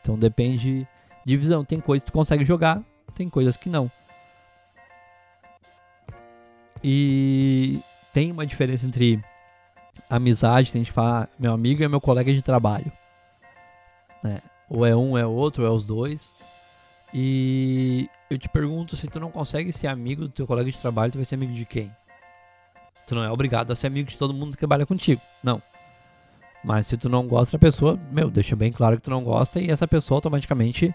[0.00, 0.86] Então depende
[1.24, 1.64] de visão.
[1.64, 2.82] Tem coisas que tu consegue jogar,
[3.14, 3.90] tem coisas que não.
[6.82, 7.80] E
[8.12, 9.22] tem uma diferença entre
[10.08, 12.90] amizade, tem gente que fala, meu amigo é meu colega de trabalho.
[14.22, 14.40] Né?
[14.68, 16.36] Ou é um, é outro, é os dois.
[17.12, 21.12] E eu te pergunto, se tu não consegue ser amigo do teu colega de trabalho,
[21.12, 21.90] tu vai ser amigo de quem?
[23.06, 25.22] Tu não é obrigado a ser amigo de todo mundo que trabalha contigo.
[25.42, 25.62] Não.
[26.62, 29.60] Mas se tu não gosta da pessoa, meu, deixa bem claro que tu não gosta
[29.60, 30.94] e essa pessoa automaticamente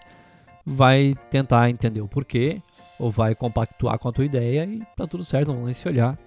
[0.64, 2.60] vai tentar entender o porquê
[2.98, 5.86] ou vai compactuar com a tua ideia e tá tudo certo, não vão nem se
[5.88, 6.18] olhar.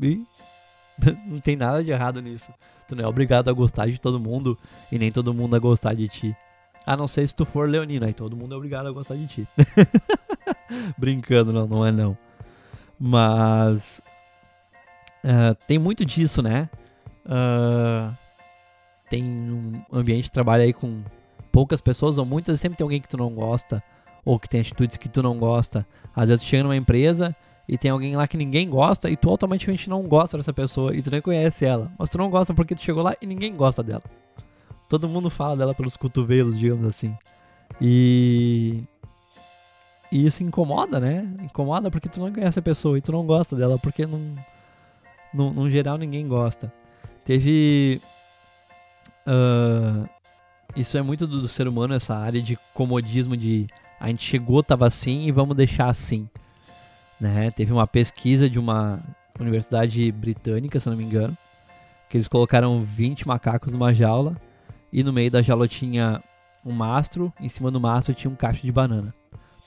[0.00, 0.24] E
[1.26, 2.52] não tem nada de errado nisso.
[2.88, 4.58] Tu não é obrigado a gostar de todo mundo
[4.90, 6.36] e nem todo mundo a gostar de ti.
[6.84, 9.26] A não ser se tu for leonino, aí todo mundo é obrigado a gostar de
[9.26, 9.48] ti.
[10.98, 12.16] Brincando, não, não é não.
[12.98, 14.02] Mas
[15.24, 16.68] Uh, tem muito disso, né?
[17.24, 18.12] Uh,
[19.08, 21.02] tem um ambiente de trabalho aí com
[21.52, 23.82] poucas pessoas, ou muitas, sempre tem alguém que tu não gosta,
[24.24, 25.86] ou que tem atitudes que tu não gosta.
[26.16, 27.36] Às vezes tu chega numa empresa
[27.68, 31.02] e tem alguém lá que ninguém gosta e tu automaticamente não gosta dessa pessoa e
[31.02, 31.92] tu nem conhece ela.
[31.98, 34.02] Mas tu não gosta porque tu chegou lá e ninguém gosta dela.
[34.88, 37.16] Todo mundo fala dela pelos cotovelos, digamos assim.
[37.80, 38.82] E.
[40.10, 41.26] E isso incomoda, né?
[41.42, 44.20] Incomoda porque tu não conhece a pessoa e tu não gosta dela porque não
[45.32, 46.72] no, no geral ninguém gosta.
[47.24, 48.00] Teve.
[49.26, 50.06] Uh,
[50.76, 53.66] isso é muito do, do, ser humano, essa área de comodismo de
[54.00, 56.28] a gente chegou, tava assim e vamos deixar assim.
[57.20, 57.50] Né?
[57.50, 59.00] Teve uma pesquisa de uma
[59.38, 61.36] universidade britânica, se não me engano,
[62.08, 64.36] que eles colocaram 20 macacos numa jaula
[64.92, 66.22] e no meio da jaula tinha
[66.64, 69.14] um mastro, em cima do mastro tinha um cacho de banana.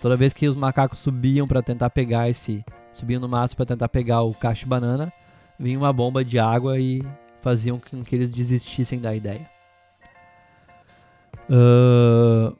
[0.02, 3.88] Toda vez que os macacos subiam para tentar pegar esse, subiam no mastro para tentar
[3.88, 5.12] pegar o cacho de banana,
[5.58, 7.02] vinha uma bomba de água e
[7.42, 9.55] faziam com que eles desistissem da ideia.
[11.50, 12.56] Uh,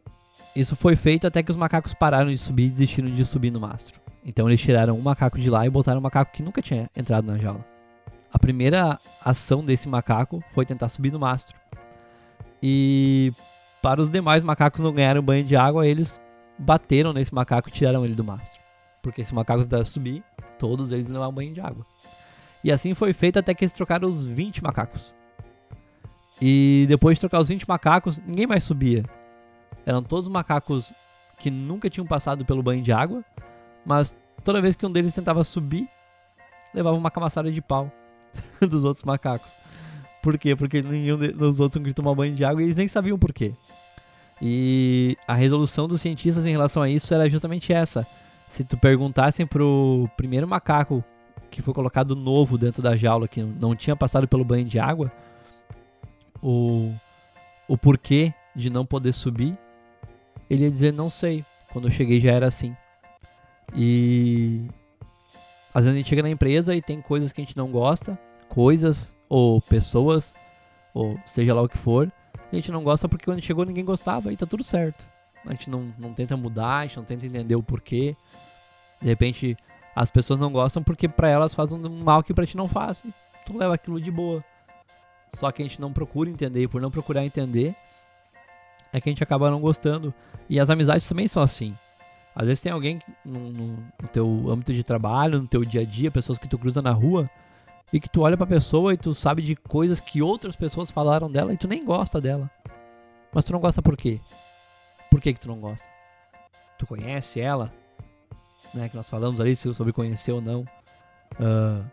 [0.56, 3.60] isso foi feito até que os macacos pararam de subir e desistiram de subir no
[3.60, 4.00] mastro.
[4.26, 7.26] Então eles tiraram um macaco de lá e botaram um macaco que nunca tinha entrado
[7.26, 7.66] na jaula.
[8.34, 11.56] A primeira ação desse macaco foi tentar subir no mastro.
[12.62, 13.32] E
[13.82, 16.20] para os demais macacos não ganharem banho de água, eles
[16.58, 18.60] bateram nesse macaco e tiraram ele do mastro.
[19.02, 20.24] Porque se o macaco tentasse subir,
[20.58, 21.86] todos eles levavam banho de água.
[22.64, 25.14] E assim foi feito até que eles trocaram os 20 macacos.
[26.42, 29.04] E depois de trocar os 20 macacos, ninguém mais subia.
[29.86, 30.94] Eram todos macacos
[31.38, 33.24] que nunca tinham passado pelo banho de água,
[33.86, 35.88] mas toda vez que um deles tentava subir,
[36.74, 37.92] levava uma camaçada de pau
[38.60, 39.56] dos outros macacos.
[40.22, 40.56] Por quê?
[40.56, 43.54] Porque nenhum dos outros queria tomar banho de água e eles nem sabiam por quê.
[44.42, 48.06] E a resolução dos cientistas em relação a isso era justamente essa.
[48.50, 51.04] Se tu perguntassem pro primeiro macaco
[51.50, 55.12] que foi colocado novo dentro da jaula, que não tinha passado pelo banho de água,
[56.46, 56.94] o,
[57.68, 59.58] o porquê de não poder subir,
[60.48, 61.44] ele ia dizer, não sei,
[61.74, 62.78] quando eu cheguei já era assim.
[63.76, 64.68] E
[65.74, 68.18] às vezes a gente chega na empresa e tem coisas que a gente não gosta,
[68.48, 70.36] coisas ou pessoas,
[70.94, 72.12] ou seja lá o que for,
[72.52, 75.08] a gente não gosta porque quando chegou ninguém gostava e tá tudo certo.
[75.48, 78.16] A gente não, não tenta mudar, a gente não tenta entender o porquê.
[79.02, 79.58] De repente
[79.96, 83.00] as pessoas não gostam porque para elas faz um mal que pra ti não faz.
[83.04, 83.12] E
[83.48, 84.44] tu leva aquilo de boa.
[85.36, 87.76] Só que a gente não procura entender, e por não procurar entender,
[88.92, 90.14] é que a gente acaba não gostando.
[90.50, 91.78] E as amizades também são assim.
[92.36, 93.68] Às vezes tem alguém no, no,
[94.02, 96.92] no teu âmbito de trabalho, no teu dia a dia, pessoas que tu cruza na
[96.92, 97.30] rua,
[97.94, 101.32] e que tu olha pra pessoa e tu sabe de coisas que outras pessoas falaram
[101.32, 102.50] dela e tu nem gosta dela.
[103.32, 104.20] Mas tu não gosta por quê?
[105.10, 105.88] Por que, que tu não gosta?
[106.78, 107.72] Tu conhece ela?
[108.74, 110.62] Né, que nós falamos ali sobre conhecer ou não.
[111.40, 111.86] Uh,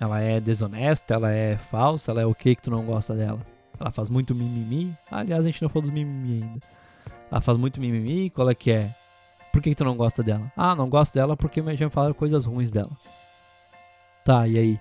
[0.00, 3.40] ela é desonesta, ela é falsa, ela é o que que tu não gosta dela?
[3.78, 4.96] Ela faz muito mimimi.
[5.10, 6.60] Aliás, a gente não falou dos mimimi ainda.
[7.30, 8.94] Ela faz muito mimimi, qual é que é?
[9.52, 10.50] Por que, que tu não gosta dela?
[10.56, 12.90] Ah, não gosto dela porque já me falaram coisas ruins dela.
[14.24, 14.80] Tá, e aí?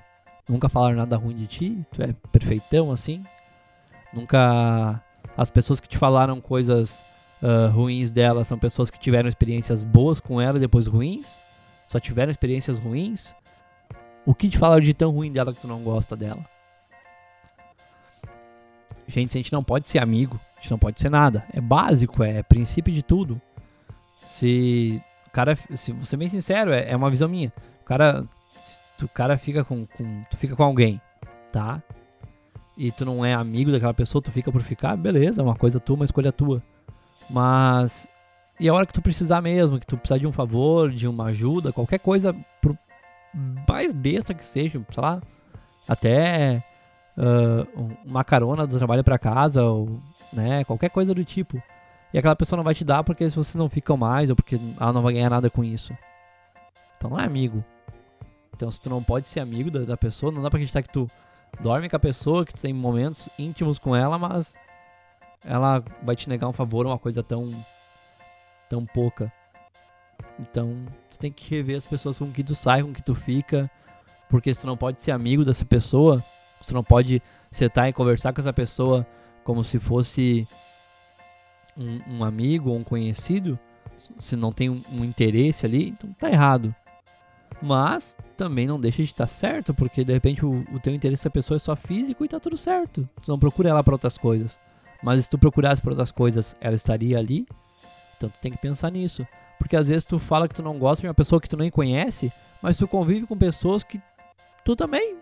[0.49, 1.85] Nunca falaram nada ruim de ti?
[1.91, 3.23] Tu é perfeitão assim?
[4.11, 5.01] Nunca.
[5.37, 7.03] As pessoas que te falaram coisas
[7.41, 11.39] uh, ruins dela são pessoas que tiveram experiências boas com ela e depois ruins?
[11.87, 13.35] Só tiveram experiências ruins?
[14.25, 16.45] O que te falaram de tão ruim dela que tu não gosta dela?
[19.07, 21.45] Gente, a gente não pode ser amigo, a gente não pode ser nada.
[21.53, 23.41] É básico, é princípio de tudo.
[24.25, 27.51] Se o cara, se ser bem sincero, é, é uma visão minha.
[27.81, 28.25] O cara,
[29.01, 31.01] o cara fica com, com, tu fica com alguém,
[31.51, 31.81] tá?
[32.77, 35.79] E tu não é amigo daquela pessoa, tu fica por ficar, beleza, é uma coisa
[35.79, 36.63] tua, uma escolha tua.
[37.29, 38.09] Mas
[38.59, 41.25] e a hora que tu precisar mesmo, que tu precisar de um favor, de uma
[41.25, 42.77] ajuda, qualquer coisa pro
[43.67, 45.21] mais besta que seja, sei lá,
[45.87, 46.63] até
[47.17, 49.99] uh, uma carona do trabalho para casa, ou
[50.31, 51.61] né, qualquer coisa do tipo.
[52.13, 54.93] E aquela pessoa não vai te dar porque vocês não ficam mais, ou porque ela
[54.93, 55.97] não vai ganhar nada com isso.
[56.97, 57.63] Então não é amigo.
[58.55, 60.89] Então, se tu não pode ser amigo da, da pessoa, não dá pra acreditar que
[60.89, 61.09] tu
[61.59, 64.55] dorme com a pessoa, que tu tem momentos íntimos com ela, mas
[65.43, 67.51] ela vai te negar um favor, uma coisa tão
[68.69, 69.31] tão pouca.
[70.39, 70.75] Então,
[71.09, 73.69] tu tem que rever as pessoas com que tu sai, com que tu fica,
[74.29, 76.23] porque tu não pode ser amigo dessa pessoa,
[76.65, 79.05] tu não pode sentar e conversar com essa pessoa
[79.43, 80.47] como se fosse
[81.77, 83.59] um, um amigo ou um conhecido,
[84.19, 86.73] se não tem um, um interesse ali, então tá errado.
[87.61, 91.29] Mas também não deixa de estar certo, porque de repente o, o teu interesse da
[91.29, 93.07] pessoa é só físico e tá tudo certo.
[93.21, 94.59] Tu não procura ela para outras coisas.
[95.01, 97.45] Mas se tu procurasse por outras coisas, ela estaria ali.
[98.17, 99.25] Então tu tem que pensar nisso.
[99.57, 101.71] Porque às vezes tu fala que tu não gosta de uma pessoa que tu nem
[101.71, 102.31] conhece,
[102.61, 104.01] mas tu convive com pessoas que
[104.63, 105.17] tu também,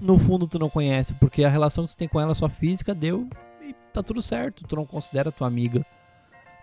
[0.00, 1.14] no fundo, tu não conhece.
[1.14, 3.28] Porque a relação que tu tem com ela só física deu
[3.62, 4.64] e tá tudo certo.
[4.64, 5.84] Tu não considera tua amiga,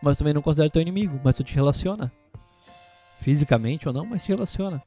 [0.02, 2.12] mas também não considera teu inimigo, mas tu te relaciona.
[3.20, 4.82] Fisicamente ou não, mas te relaciona.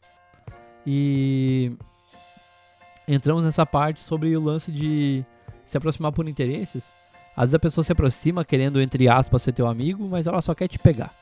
[0.86, 1.76] E
[3.06, 5.24] entramos nessa parte sobre o lance de
[5.64, 6.92] se aproximar por interesses.
[7.36, 10.54] Às vezes a pessoa se aproxima querendo, entre aspas, ser teu amigo, mas ela só
[10.54, 11.12] quer te pegar.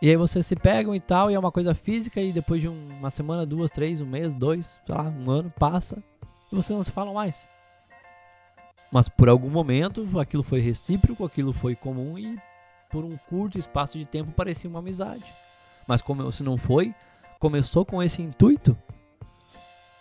[0.00, 2.68] E aí vocês se pegam e tal, e é uma coisa física, e depois de
[2.68, 6.02] uma semana, duas, três, um mês, dois, sei lá, um ano, passa,
[6.52, 7.48] e vocês não se falam mais.
[8.90, 12.38] Mas por algum momento aquilo foi recíproco, aquilo foi comum e
[12.90, 15.24] por um curto espaço de tempo parecia uma amizade.
[15.86, 16.94] Mas como se não foi,
[17.38, 18.76] começou com esse intuito.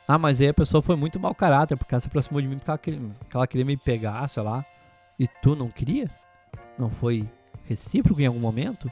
[0.07, 2.57] Ah, mas aí a pessoa foi muito mau caráter, porque ela se aproximou de mim
[2.57, 4.65] porque ela queria, porque ela queria me pegar, sei lá.
[5.19, 6.09] E tu não queria?
[6.77, 7.27] Não foi
[7.65, 8.89] recíproco em algum momento?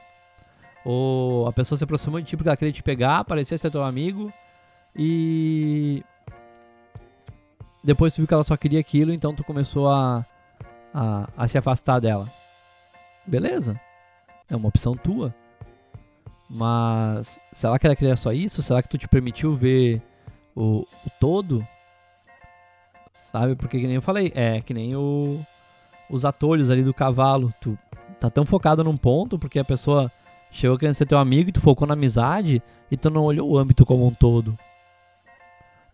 [0.86, 3.84] Ou a pessoa se aproximou de ti porque ela queria te pegar, parecia ser teu
[3.84, 4.32] amigo
[4.96, 6.04] e
[7.84, 10.24] depois tu viu que ela só queria aquilo, então tu começou a,
[10.94, 12.30] a, a se afastar dela.
[13.26, 13.80] Beleza,
[14.48, 15.34] é uma opção tua.
[16.48, 18.62] Mas será que ela queria só isso?
[18.62, 20.02] Será que tu te permitiu ver
[20.56, 21.68] o, o todo?
[23.18, 23.56] Sabe?
[23.56, 25.44] Porque que nem eu falei, é que nem o,
[26.10, 27.52] os atolhos ali do cavalo.
[27.60, 27.78] Tu
[28.20, 30.12] tá tão focado num ponto porque a pessoa
[30.58, 33.58] chegou querendo ser teu amigo e tu focou na amizade e tu não olhou o
[33.58, 34.58] âmbito como um todo.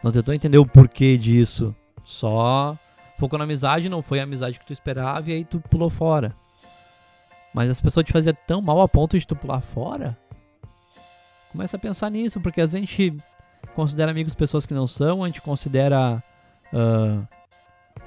[0.04, 1.76] Não tentou entender o porquê disso.
[2.04, 2.78] Só
[3.18, 6.36] focou na amizade, não foi a amizade que tu esperava e aí tu pulou fora.
[7.54, 10.18] Mas as pessoas te faziam tão mal a ponto de tu pular fora
[11.52, 13.14] Começa a pensar nisso, porque a gente
[13.76, 16.24] considera amigos pessoas que não são, a gente considera
[16.72, 17.28] uh,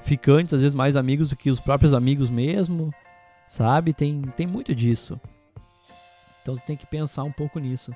[0.03, 2.91] ficantes, às vezes mais amigos do que os próprios amigos mesmo,
[3.47, 3.93] sabe?
[3.93, 5.19] Tem, tem muito disso.
[6.45, 7.91] Então você tem que pensar um pouco nisso.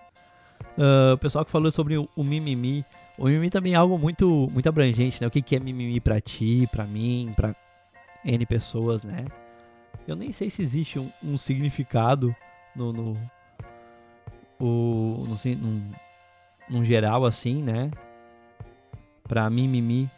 [0.76, 2.84] Uh, o pessoal que falou sobre o, o, mimimi.
[3.16, 5.28] O mimimi também é algo muito, muito abrangente, né?
[5.28, 7.56] O que, que é mimimi pra ti, pra mim, pra
[8.26, 9.28] N pessoas, né?
[10.08, 12.36] Eu nem sei se existe um, um significado
[12.76, 13.14] no, no,
[14.60, 15.92] o, no, num,
[16.68, 17.92] num geral assim, né?
[19.28, 20.10] Pra mimimi.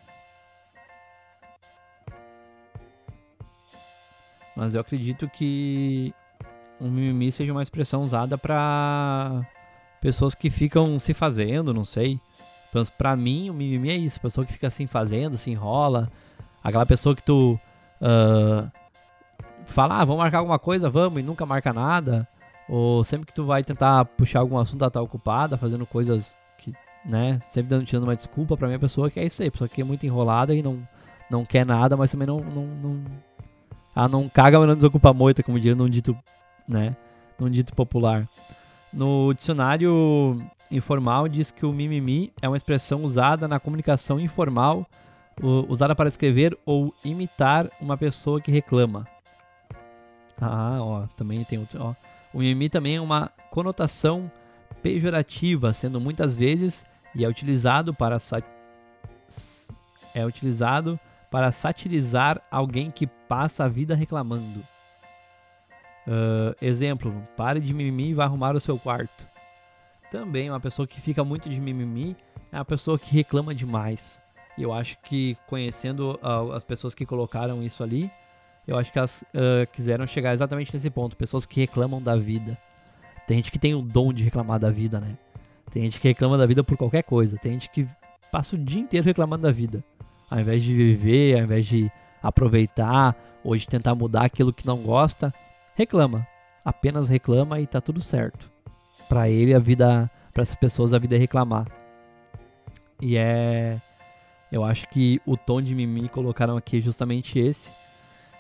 [4.56, 6.14] Mas eu acredito que
[6.82, 9.42] um mimimi seja uma expressão usada para
[10.02, 12.20] pessoas que ficam se fazendo, não sei.
[12.98, 16.12] Pra mim, o mimimi é isso, pessoa que fica se fazendo, se enrola.
[16.64, 17.60] Aquela pessoa que tu
[18.02, 18.72] uh,
[19.66, 22.28] fala, ah, vamos marcar alguma coisa, vamos, e nunca marca nada.
[22.68, 26.74] Ou sempre que tu vai tentar puxar algum assunto, ela tá ocupada, fazendo coisas que,
[27.06, 29.82] né, sempre dando, tirando uma desculpa pra minha pessoa, que é isso aí, pessoa que
[29.82, 30.88] é muito enrolada e não,
[31.30, 33.04] não quer nada, mas também não, não, não
[33.96, 36.18] ela não caga, mas não desocupa moita, como diria num dito,
[36.68, 36.96] né,
[37.40, 38.28] num dito popular.
[38.92, 44.86] No dicionário informal diz que o mimimi é uma expressão usada na comunicação informal,
[45.68, 49.08] usada para escrever ou imitar uma pessoa que reclama.
[50.40, 51.96] Ah, ó, também tem outro, ó.
[52.34, 54.32] O mimimi também é uma conotação
[54.82, 58.18] pejorativa, sendo muitas vezes e é utilizado para
[60.14, 61.00] é utilizado
[61.30, 64.62] para satirizar alguém que passa a vida reclamando.
[66.12, 69.26] Uh, exemplo, pare de mimimi e vá arrumar o seu quarto.
[70.12, 72.18] Também uma pessoa que fica muito de mimimi
[72.52, 74.20] é uma pessoa que reclama demais.
[74.58, 78.12] E eu acho que conhecendo uh, as pessoas que colocaram isso ali,
[78.68, 81.16] eu acho que elas uh, quiseram chegar exatamente nesse ponto.
[81.16, 82.58] Pessoas que reclamam da vida.
[83.26, 85.18] Tem gente que tem o dom de reclamar da vida, né?
[85.72, 87.38] Tem gente que reclama da vida por qualquer coisa.
[87.38, 87.88] Tem gente que
[88.30, 89.82] passa o dia inteiro reclamando da vida.
[90.30, 91.90] Ao invés de viver, ao invés de
[92.22, 95.34] aproveitar ou de tentar mudar aquilo que não gosta,
[95.76, 96.28] reclama.
[96.64, 98.52] Apenas reclama e tá tudo certo.
[99.10, 101.68] Para ele a vida, para essas pessoas a vida é reclamar.
[103.02, 103.82] E é
[104.52, 107.72] eu acho que o tom de mimimi colocaram aqui é justamente esse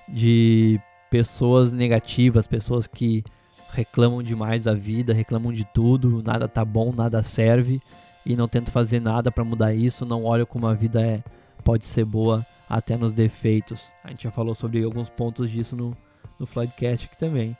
[0.09, 0.79] de
[1.09, 3.23] pessoas negativas, pessoas que
[3.71, 7.81] reclamam demais da vida, reclamam de tudo, nada tá bom, nada serve
[8.25, 11.23] e não tentam fazer nada para mudar isso, não olham como a vida é,
[11.63, 13.93] pode ser boa até nos defeitos.
[14.03, 15.95] A gente já falou sobre alguns pontos disso no,
[16.41, 17.55] no Floydcast aqui também.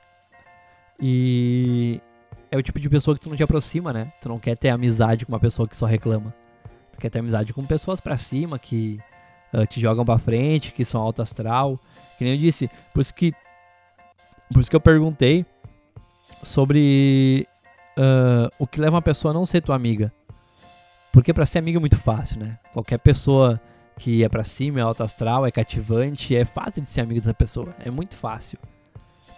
[1.00, 2.02] E
[2.50, 4.12] é o tipo de pessoa que tu não te aproxima, né?
[4.20, 6.34] Tu não quer ter amizade com uma pessoa que só reclama.
[6.92, 9.00] Tu quer ter amizade com pessoas para cima que
[9.54, 11.80] uh, te jogam para frente, que são alto astral.
[12.18, 13.34] Que nem eu disse, por isso que
[14.52, 15.46] por isso que eu perguntei
[16.44, 17.48] sobre
[17.98, 20.12] uh, o que leva uma pessoa a não ser tua amiga.
[21.12, 22.58] Porque para ser amiga é muito fácil, né?
[22.74, 23.62] Qualquer pessoa
[23.98, 27.34] que é para cima, é alto astral, é cativante, é fácil de ser amigo dessa
[27.34, 27.74] pessoa.
[27.80, 28.58] É muito fácil.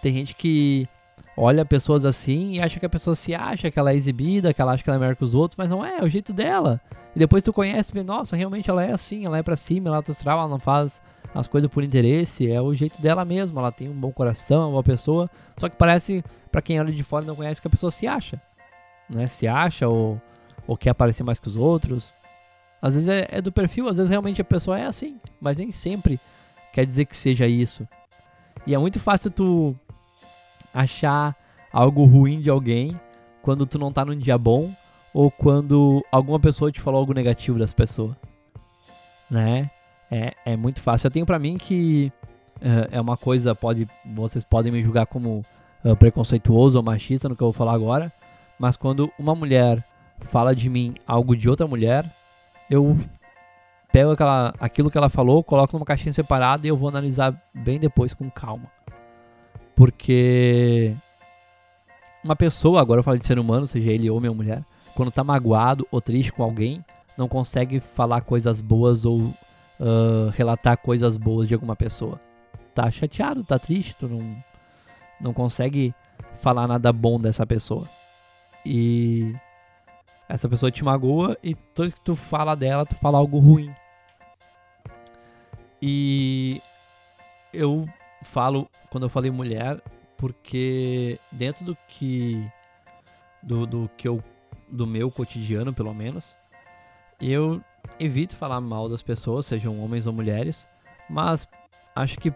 [0.04, 0.86] Tem gente que
[1.34, 4.60] olha pessoas assim e acha que a pessoa se acha que ela é exibida, que
[4.60, 6.30] ela acha que ela é melhor que os outros, mas não é, é o jeito
[6.30, 6.78] dela.
[7.16, 9.88] E depois tu conhece e vê, nossa, realmente ela é assim, ela é pra cima,
[9.88, 11.00] ela é astral, ela não faz
[11.34, 14.64] as coisas por interesse, é o jeito dela mesma, ela tem um bom coração, é
[14.66, 17.68] uma boa pessoa, só que parece, para quem olha de fora e não conhece, que
[17.68, 18.38] a pessoa se acha,
[19.08, 19.26] né?
[19.26, 20.20] Se acha ou,
[20.66, 22.12] ou quer aparecer mais que os outros.
[22.82, 25.72] Às vezes é, é do perfil, às vezes realmente a pessoa é assim, mas nem
[25.72, 26.20] sempre
[26.74, 27.88] quer dizer que seja isso.
[28.66, 29.76] E é muito fácil tu
[30.74, 31.36] achar
[31.72, 32.98] algo ruim de alguém
[33.40, 34.72] quando tu não tá num dia bom
[35.12, 38.16] ou quando alguma pessoa te falou algo negativo dessa pessoa,
[39.30, 39.70] né?
[40.10, 41.06] É, é muito fácil.
[41.06, 42.12] Eu tenho para mim que
[42.56, 45.44] uh, é uma coisa, pode, vocês podem me julgar como
[45.84, 48.12] uh, preconceituoso ou machista no que eu vou falar agora,
[48.58, 49.84] mas quando uma mulher
[50.20, 52.04] fala de mim algo de outra mulher,
[52.68, 52.98] eu
[53.92, 57.78] pego aquela, aquilo que ela falou, coloco numa caixinha separada e eu vou analisar bem
[57.78, 58.73] depois com calma.
[59.74, 60.94] Porque
[62.22, 64.64] uma pessoa, agora eu falo de ser humano, seja ele homem ou mulher,
[64.94, 66.84] quando tá magoado ou triste com alguém,
[67.18, 72.20] não consegue falar coisas boas ou uh, relatar coisas boas de alguma pessoa.
[72.74, 74.36] Tá chateado, tá triste, tu não,
[75.20, 75.94] não consegue
[76.40, 77.88] falar nada bom dessa pessoa.
[78.64, 79.34] E
[80.28, 83.72] essa pessoa te magoa e toda vez que tu fala dela, tu fala algo ruim.
[85.82, 86.62] E
[87.52, 87.86] eu
[88.24, 89.80] falo, quando eu falei mulher,
[90.16, 92.50] porque dentro do que
[93.42, 94.22] do, do que eu
[94.68, 96.36] do meu cotidiano, pelo menos,
[97.20, 97.60] eu
[97.98, 100.66] evito falar mal das pessoas, sejam homens ou mulheres,
[101.08, 101.46] mas
[101.94, 102.32] acho que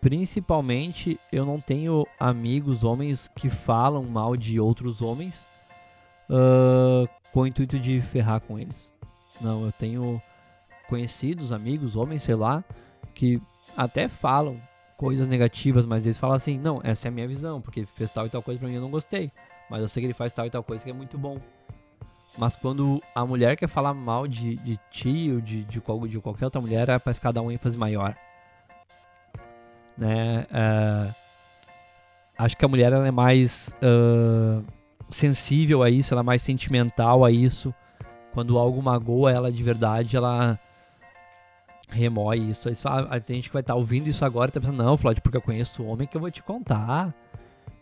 [0.00, 5.46] principalmente eu não tenho amigos homens que falam mal de outros homens,
[6.30, 8.92] uh, com o intuito de ferrar com eles.
[9.40, 10.22] Não, eu tenho
[10.88, 12.64] conhecidos, amigos, homens, sei lá,
[13.14, 13.40] que
[13.76, 14.60] até falam
[15.00, 18.26] coisas negativas, mas eles falam assim: não, essa é a minha visão, porque fez tal
[18.26, 19.32] e tal coisa pra mim eu não gostei,
[19.70, 21.38] mas eu sei que ele faz tal e tal coisa que é muito bom.
[22.36, 26.44] Mas quando a mulher quer falar mal de, de ti ou de, de, de qualquer
[26.44, 28.14] outra mulher, é pra dar um ênfase maior.
[29.96, 30.46] Né?
[30.50, 31.14] Uh,
[32.38, 34.62] acho que a mulher ela é mais uh,
[35.10, 37.74] sensível a isso, ela é mais sentimental a isso.
[38.32, 40.60] Quando algo magoa ela de verdade, ela
[41.90, 42.68] remói isso.
[42.68, 44.96] Aí fala, tem gente que vai estar tá ouvindo isso agora e tá pensando, não,
[44.96, 47.14] Floyd, porque eu conheço o homem que eu vou te contar.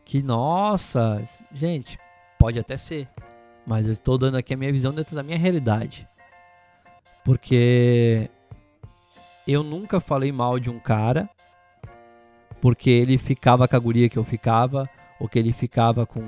[0.04, 1.98] Que, nossa, gente,
[2.38, 3.08] pode até ser.
[3.66, 6.08] Mas eu estou dando aqui a minha visão dentro da minha realidade.
[7.24, 8.30] Porque
[9.46, 11.28] eu nunca falei mal de um cara
[12.60, 14.88] porque ele ficava com a guria que eu ficava,
[15.18, 16.22] ou que ele ficava com.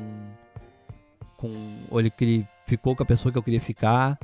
[1.36, 1.48] com
[1.90, 4.18] ou ele, que ele ficou com a pessoa que eu queria ficar,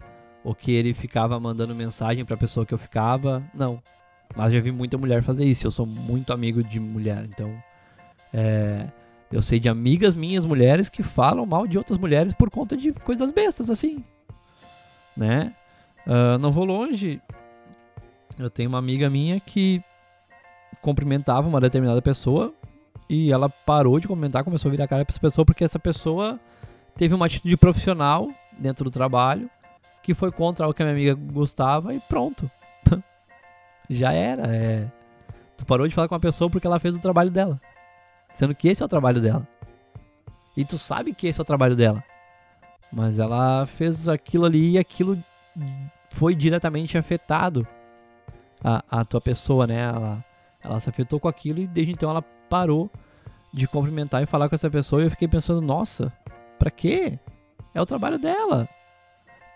[0.47, 3.43] ou que ele ficava mandando mensagem para a pessoa que eu ficava.
[3.53, 3.83] Não.
[4.37, 5.67] Mas já vi muita mulher fazer isso.
[5.67, 7.53] Eu sou muito amigo de mulher, então.
[8.33, 8.87] É,
[9.33, 12.93] eu sei de amigas minhas mulheres que falam mal de outras mulheres por conta de
[12.93, 14.05] coisas bestas, assim.
[15.17, 15.53] Né?
[16.07, 17.21] Uh, não vou longe.
[18.39, 19.83] Eu tenho uma amiga minha que
[20.81, 22.55] cumprimentava uma determinada pessoa
[23.11, 26.39] e ela parou de cumprimentar, começou a virar cara pra essa pessoa porque essa pessoa
[26.97, 29.51] teve uma atitude profissional dentro do trabalho
[30.07, 32.49] que foi contra o que a minha amiga gostava e pronto.
[33.91, 34.47] Já era.
[34.55, 34.87] É...
[35.57, 37.61] Tu parou de falar com uma pessoa porque ela fez o trabalho dela.
[38.33, 39.45] Sendo que esse é o trabalho dela.
[40.57, 42.05] E tu sabe que esse é o trabalho dela.
[42.93, 45.19] Mas ela fez aquilo ali e aquilo
[46.11, 47.67] foi diretamente afetado
[48.63, 49.81] a, a tua pessoa, né?
[49.81, 50.25] Ela,
[50.63, 52.89] ela se afetou com aquilo e desde então ela parou
[53.53, 55.03] de cumprimentar e falar com essa pessoa.
[55.03, 56.13] E eu fiquei pensando, nossa,
[56.61, 57.19] pra quê?
[57.75, 58.69] É o trabalho dela.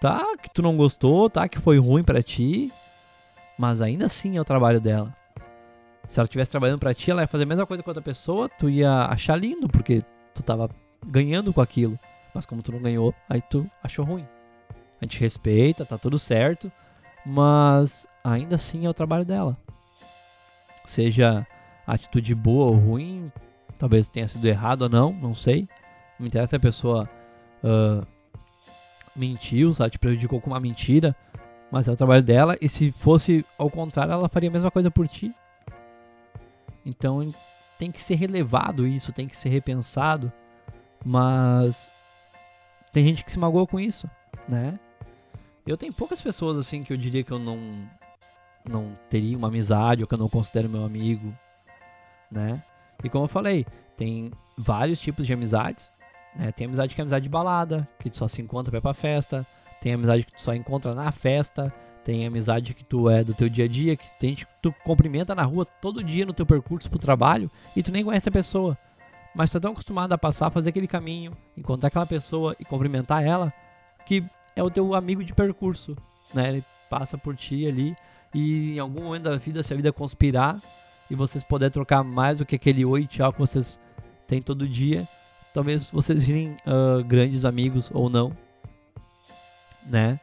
[0.00, 2.72] Tá, que tu não gostou, tá, que foi ruim para ti,
[3.58, 5.14] mas ainda assim é o trabalho dela.
[6.08, 8.48] Se ela estivesse trabalhando para ti, ela ia fazer a mesma coisa com outra pessoa,
[8.48, 10.02] tu ia achar lindo, porque
[10.34, 10.70] tu tava
[11.06, 11.98] ganhando com aquilo.
[12.34, 14.26] Mas como tu não ganhou, aí tu achou ruim.
[15.00, 16.72] A gente respeita, tá tudo certo,
[17.24, 19.56] mas ainda assim é o trabalho dela.
[20.84, 21.46] Seja
[21.86, 23.30] atitude boa ou ruim,
[23.78, 25.68] talvez tenha sido errado ou não, não sei.
[26.18, 27.08] Não me interessa se a pessoa
[27.62, 28.06] uh,
[29.20, 31.14] mentiu, sabe, te prejudicou com uma mentira,
[31.70, 32.56] mas é o trabalho dela.
[32.60, 35.32] E se fosse ao contrário, ela faria a mesma coisa por ti.
[36.84, 37.32] Então
[37.78, 40.32] tem que ser relevado isso, tem que ser repensado,
[41.04, 41.94] mas
[42.92, 44.08] tem gente que se magoa com isso,
[44.48, 44.78] né?
[45.66, 47.58] Eu tenho poucas pessoas assim que eu diria que eu não
[48.68, 51.34] não teria uma amizade ou que eu não considero meu amigo,
[52.30, 52.62] né?
[53.02, 53.66] E como eu falei,
[53.96, 55.90] tem vários tipos de amizades,
[56.34, 56.52] né?
[56.52, 58.94] Tem amizade que é amizade de balada, que tu só se encontra pra ir pra
[58.94, 59.46] festa,
[59.80, 61.72] tem amizade que tu só encontra na festa,
[62.04, 65.34] tem amizade que tu é do teu dia a dia, que tem que tu cumprimenta
[65.34, 68.76] na rua todo dia no teu percurso pro trabalho e tu nem conhece a pessoa.
[69.34, 73.24] Mas tu é tão acostumado a passar, fazer aquele caminho, encontrar aquela pessoa e cumprimentar
[73.24, 73.52] ela,
[74.06, 74.24] que
[74.56, 75.96] é o teu amigo de percurso,
[76.34, 76.48] né?
[76.48, 77.94] Ele passa por ti ali
[78.34, 80.60] e em algum momento da vida, se a vida conspirar
[81.08, 83.80] e vocês puderem trocar mais do que aquele oi tchau que vocês
[84.26, 85.06] têm todo dia,
[85.52, 88.36] talvez vocês virem uh, grandes amigos ou não,
[89.86, 90.20] né?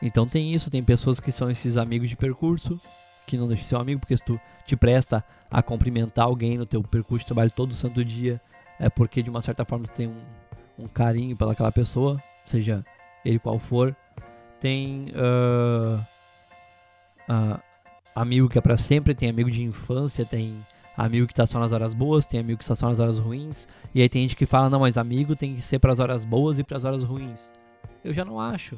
[0.00, 2.80] Então tem isso, tem pessoas que são esses amigos de percurso,
[3.26, 6.58] que não deixam de ser um amigo, porque se tu te presta a cumprimentar alguém
[6.58, 8.40] no teu percurso de trabalho todo santo dia,
[8.80, 12.84] é porque de uma certa forma tu tem um, um carinho pelaquela pessoa, seja
[13.24, 13.94] ele qual for.
[14.58, 16.00] Tem uh,
[17.32, 17.60] uh,
[18.14, 20.64] amigo que é para sempre, tem amigo de infância, tem
[20.96, 23.66] amigo que tá só nas horas boas, tem amigo que tá só nas horas ruins.
[23.94, 26.24] E aí tem gente que fala, não, mas amigo tem que ser para as horas
[26.24, 27.52] boas e para as horas ruins.
[28.04, 28.76] Eu já não acho.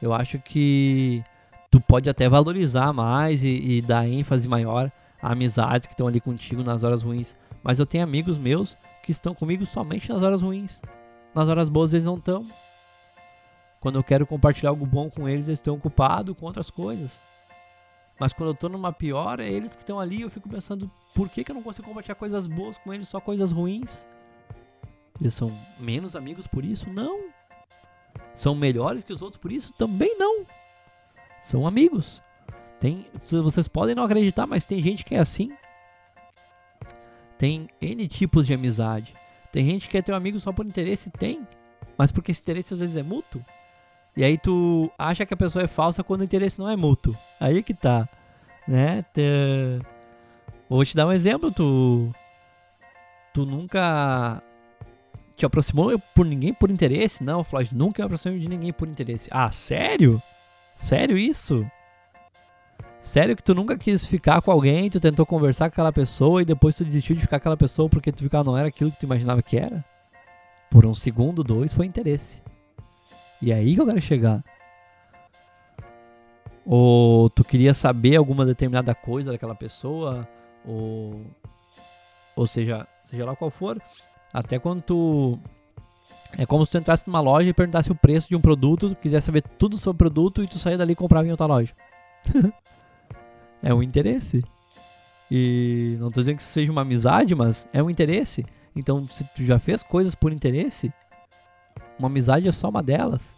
[0.00, 1.22] Eu acho que
[1.70, 4.90] tu pode até valorizar mais e, e dar ênfase maior
[5.22, 7.36] a amizades que estão ali contigo nas horas ruins.
[7.62, 10.80] Mas eu tenho amigos meus que estão comigo somente nas horas ruins.
[11.34, 12.44] Nas horas boas eles não estão.
[13.80, 17.22] Quando eu quero compartilhar algo bom com eles, eles estão ocupados com outras coisas.
[18.20, 21.28] Mas quando eu estou numa pior, é eles que estão ali eu fico pensando, por
[21.28, 24.06] que, que eu não consigo compartilhar coisas boas com eles, só coisas ruins?
[25.18, 26.88] Eles são menos amigos por isso?
[26.90, 27.30] Não
[28.34, 29.72] são melhores que os outros por isso?
[29.74, 30.46] Também não.
[31.42, 32.22] São amigos.
[32.78, 35.52] Tem, vocês podem não acreditar, mas tem gente que é assim.
[37.36, 39.14] Tem N tipos de amizade.
[39.52, 41.46] Tem gente que é teu amigo só por interesse, tem.
[41.98, 43.44] Mas porque esse interesse às vezes é mútuo.
[44.16, 47.16] E aí tu acha que a pessoa é falsa quando o interesse não é mútuo.
[47.38, 48.08] Aí que tá.
[48.66, 49.04] Né?
[50.68, 52.12] Vou te dar um exemplo, tu.
[53.32, 54.42] Tu nunca
[55.36, 57.24] te aproximou por ninguém por interesse?
[57.24, 59.28] Não, Floyd, nunca me aproximei de ninguém por interesse.
[59.32, 60.20] Ah, sério?
[60.76, 61.64] Sério isso?
[63.00, 66.44] Sério que tu nunca quis ficar com alguém, tu tentou conversar com aquela pessoa e
[66.44, 68.98] depois tu desistiu de ficar com aquela pessoa porque tu ela não era aquilo que
[68.98, 69.82] tu imaginava que era?
[70.70, 72.42] Por um segundo, dois, foi interesse.
[73.40, 74.44] E é aí que eu quero chegar.
[76.64, 80.28] Ou tu queria saber alguma determinada coisa daquela pessoa,
[80.64, 81.20] ou,
[82.36, 83.80] ou seja, seja lá qual for,
[84.32, 85.38] até quando tu.
[86.38, 89.26] É como se tu entrasse numa loja e perguntasse o preço de um produto, quisesse
[89.26, 91.74] saber tudo sobre o produto e tu sair dali e comprava em outra loja.
[93.62, 94.44] é um interesse.
[95.30, 98.44] E não tô dizendo que isso seja uma amizade, mas é um interesse.
[98.76, 100.92] Então, se tu já fez coisas por interesse,
[102.00, 103.36] uma amizade é só uma delas.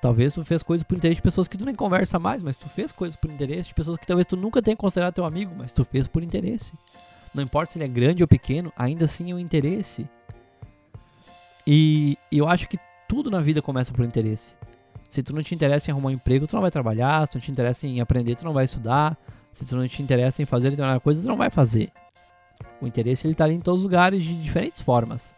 [0.00, 2.68] Talvez tu fez coisas por interesse de pessoas que tu nem conversa mais, mas tu
[2.68, 5.72] fez coisas por interesse de pessoas que talvez tu nunca tenha considerado teu amigo, mas
[5.72, 6.72] tu fez por interesse.
[7.34, 10.08] Não importa se ele é grande ou pequeno, ainda assim é um interesse.
[11.66, 12.78] E eu acho que
[13.08, 14.54] tudo na vida começa por interesse.
[15.10, 17.26] Se tu não te interessa em arrumar um emprego, tu não vai trabalhar.
[17.26, 19.16] Se tu não te interessa em aprender, tu não vai estudar.
[19.52, 21.90] Se tu não te interessa em fazer determinada coisa, tu não vai fazer.
[22.80, 25.34] O interesse ele tá ali em todos os lugares de diferentes formas.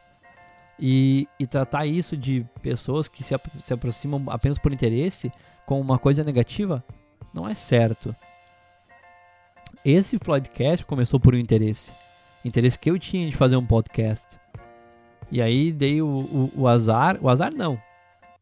[0.80, 5.32] E, e tratar isso de pessoas que se, se aproximam apenas por interesse
[5.66, 6.84] como uma coisa negativa
[7.32, 8.14] não é certo.
[9.84, 11.92] Esse Floydcast começou por um interesse.
[12.44, 14.38] Interesse que eu tinha de fazer um podcast.
[15.30, 17.18] E aí dei o, o, o azar.
[17.20, 17.80] O azar não.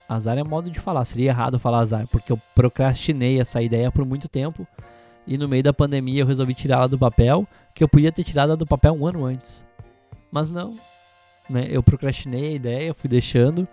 [0.09, 1.05] Azar é modo de falar.
[1.05, 4.67] Seria errado falar azar, porque eu procrastinei essa ideia por muito tempo.
[5.27, 8.57] E no meio da pandemia eu resolvi tirá-la do papel, que eu podia ter tirado
[8.57, 9.67] do papel um ano antes.
[10.31, 10.75] Mas não,
[11.49, 11.67] né?
[11.69, 13.67] Eu procrastinei a ideia, fui deixando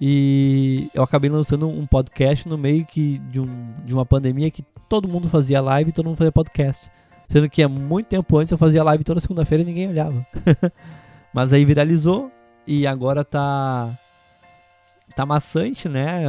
[0.00, 4.64] e eu acabei lançando um podcast no meio que de, um, de uma pandemia que
[4.88, 6.90] todo mundo fazia live e todo mundo fazia podcast.
[7.28, 10.26] Sendo que há muito tempo antes eu fazia live toda segunda-feira e ninguém olhava.
[11.32, 12.32] Mas aí viralizou
[12.66, 13.96] e agora tá
[15.14, 16.24] tá maçante, né?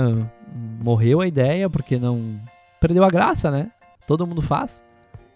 [0.81, 2.39] Morreu a ideia porque não
[2.79, 3.71] perdeu a graça, né?
[4.05, 4.83] Todo mundo faz.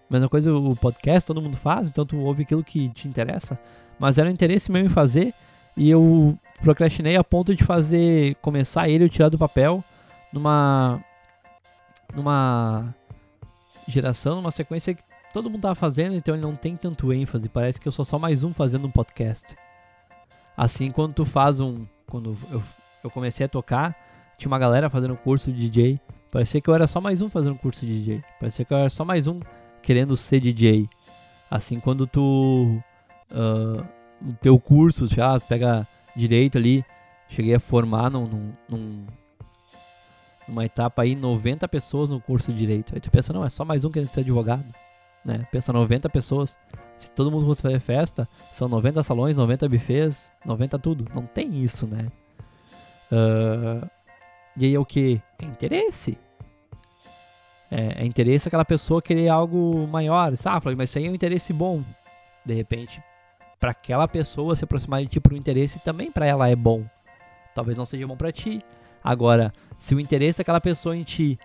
[0.10, 3.60] Mesma coisa o podcast, todo mundo faz, então tu ouve aquilo que te interessa
[4.00, 5.34] mas era um interesse meu em fazer
[5.76, 9.84] e eu procrastinei a ponto de fazer começar ele eu tirar do papel
[10.32, 11.00] numa
[12.16, 12.96] numa
[13.88, 17.80] geração, numa sequência que todo mundo tava fazendo, então ele não tem tanto ênfase, parece
[17.80, 19.56] que eu sou só mais um fazendo um podcast.
[20.56, 22.64] Assim, quando tu faz um quando eu,
[23.04, 23.96] eu comecei a tocar,
[24.38, 26.00] tinha uma galera fazendo curso de DJ,
[26.32, 28.90] parecia que eu era só mais um fazendo curso de DJ, parecia que eu era
[28.90, 29.40] só mais um
[29.82, 30.88] querendo ser DJ.
[31.50, 32.82] Assim, quando tu
[33.32, 33.86] uh,
[34.22, 36.84] o teu curso, já pega direito ali,
[37.30, 39.06] cheguei a formar num, num, num,
[40.48, 42.94] numa etapa aí 90 pessoas no curso de direito.
[42.94, 44.66] Aí tu pensa, não, é só mais um querendo ser advogado.
[45.24, 45.46] Né?
[45.52, 46.58] Pensa 90 pessoas.
[46.98, 51.06] Se todo mundo fosse fazer festa, são 90 salões, 90 bufês, 90 tudo.
[51.14, 52.08] Não tem isso, né?
[53.12, 53.88] Uh,
[54.56, 55.22] e aí é o que?
[55.38, 56.18] É interesse.
[57.70, 60.36] É, é, interesse aquela pessoa querer algo maior.
[60.38, 60.76] Sabe?
[60.76, 61.84] Mas isso aí é um interesse bom.
[62.46, 63.04] De repente,
[63.60, 66.86] para aquela pessoa se aproximar de ti por um interesse também para ela é bom.
[67.56, 68.62] Talvez não seja bom para ti.
[69.04, 71.40] Agora, se o interesse daquela pessoa em ti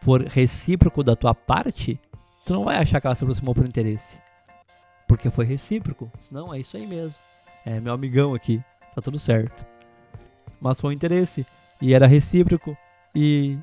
[0.00, 1.98] for recíproco da tua parte,
[2.44, 4.18] tu não vai achar que ela se aproximou por interesse.
[5.08, 6.10] Porque foi recíproco.
[6.18, 7.18] Senão é isso aí mesmo.
[7.64, 8.62] É meu amigão aqui.
[8.94, 9.64] Tá tudo certo.
[10.60, 11.46] Mas foi um interesse.
[11.80, 12.76] E era recíproco.
[13.14, 13.58] E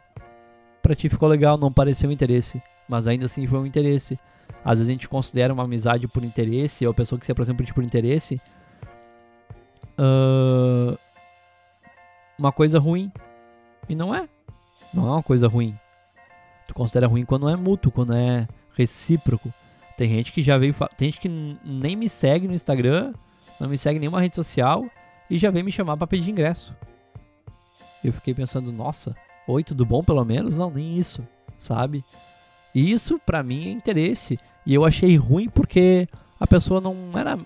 [0.81, 2.61] pra ti ficou legal, não pareceu interesse.
[2.87, 4.19] Mas ainda assim foi um interesse.
[4.63, 7.57] Às vezes a gente considera uma amizade por interesse, ou a pessoa que se aproxima
[7.57, 8.39] por por interesse,
[9.97, 10.97] uh,
[12.37, 13.11] uma coisa ruim.
[13.89, 14.27] E não é.
[14.93, 15.77] Não é uma coisa ruim.
[16.67, 19.53] Tu considera ruim quando é mútuo, quando é recíproco.
[19.97, 20.73] Tem gente que já veio.
[20.97, 21.29] Tem gente que
[21.63, 23.13] nem me segue no Instagram,
[23.59, 24.85] não me segue em nenhuma rede social
[25.29, 26.75] e já veio me chamar para pedir ingresso.
[28.03, 29.15] Eu fiquei pensando, nossa,
[29.47, 30.57] oi, tudo bom pelo menos?
[30.57, 31.25] Não, nem isso,
[31.57, 32.03] sabe?
[32.73, 34.39] Isso para mim é interesse.
[34.65, 36.07] E eu achei ruim porque
[36.39, 37.37] a pessoa não era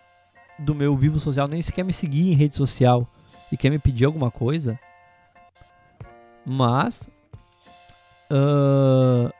[0.60, 3.08] do meu vivo social, nem sequer me seguir em rede social
[3.52, 4.80] e quer me pedir alguma coisa.
[6.46, 7.10] Mas
[8.32, 9.32] uh,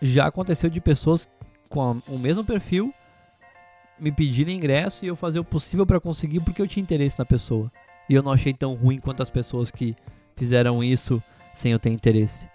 [0.00, 1.28] já aconteceu de pessoas
[1.68, 2.94] com a, o mesmo perfil
[3.98, 7.24] me pedirem ingresso e eu fazer o possível para conseguir porque eu tinha interesse na
[7.24, 7.70] pessoa.
[8.08, 9.96] E eu não achei tão ruim quanto as pessoas que
[10.36, 11.22] fizeram isso
[11.54, 12.53] sem eu ter interesse.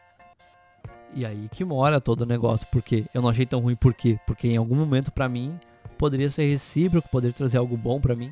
[1.13, 2.67] E aí que mora todo o negócio.
[2.71, 3.75] Porque eu não achei tão ruim.
[3.75, 4.19] Por quê?
[4.25, 5.59] Porque em algum momento para mim
[5.97, 8.31] poderia ser recíproco, poderia trazer algo bom para mim.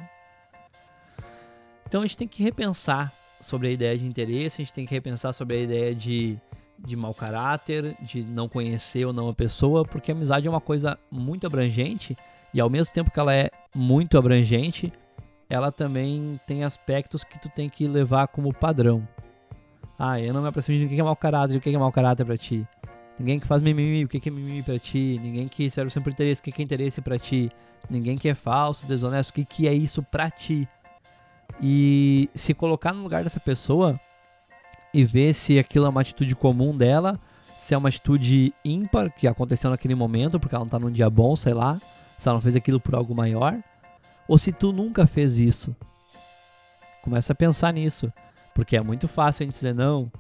[1.86, 4.93] Então a gente tem que repensar sobre a ideia de interesse, a gente tem que
[4.93, 6.38] repensar sobre a ideia de,
[6.80, 10.61] de mau caráter, de não conhecer ou não a pessoa, porque a amizade é uma
[10.61, 12.17] coisa muito abrangente
[12.53, 14.91] e ao mesmo tempo que ela é muito abrangente,
[15.49, 19.07] ela também tem aspectos que tu tem que levar como padrão.
[20.00, 21.91] Ah, eu não me aproximo de ninguém que é mau caráter, o que é mau
[21.91, 22.68] caráter pra ti?
[23.18, 25.20] Ninguém que faz mimimi, o que é mimimi pra ti?
[25.22, 27.52] Ninguém que serve sempre interesse, o que é interesse pra ti?
[27.89, 30.68] Ninguém que é falso, desonesto, o que, que é isso pra ti?
[31.62, 34.00] E se colocar no lugar dessa pessoa
[34.93, 37.20] e ver se aquilo é uma atitude comum dela,
[37.58, 41.10] se é uma atitude ímpar que aconteceu naquele momento, porque ela não tá num dia
[41.10, 41.80] bom, sei lá,
[42.20, 43.58] se ela não fez aquilo por algo maior,
[44.28, 45.76] ou se tu nunca fez isso.
[47.02, 48.12] Começa a pensar nisso,
[48.58, 50.12] porque é muito fácil a gente dizer não,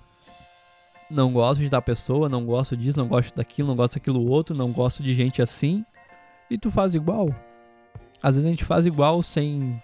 [1.09, 4.55] não gosto de tal pessoa, não gosto disso, não gosto daquilo, não gosto daquilo outro,
[4.55, 5.83] não gosto de gente assim,
[6.47, 7.29] e tu faz igual.
[8.21, 9.81] Às vezes a gente faz igual sem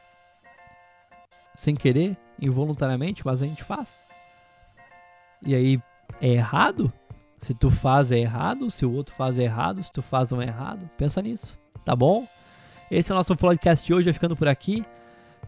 [1.56, 4.06] sem querer, involuntariamente, mas a gente faz.
[5.42, 5.82] E aí
[6.22, 6.94] é errado?
[7.40, 10.44] Se tu faz é errado, se o outro faz é errado, se tu faz não
[10.44, 12.28] é errado, pensa nisso, tá bom?
[12.92, 14.86] Esse é o nosso podcast de hoje, vai ficando por aqui.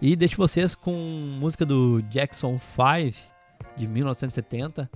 [0.02, 0.92] E deixo vocês com
[1.40, 3.18] música do Jackson 5
[3.78, 4.90] de 1970,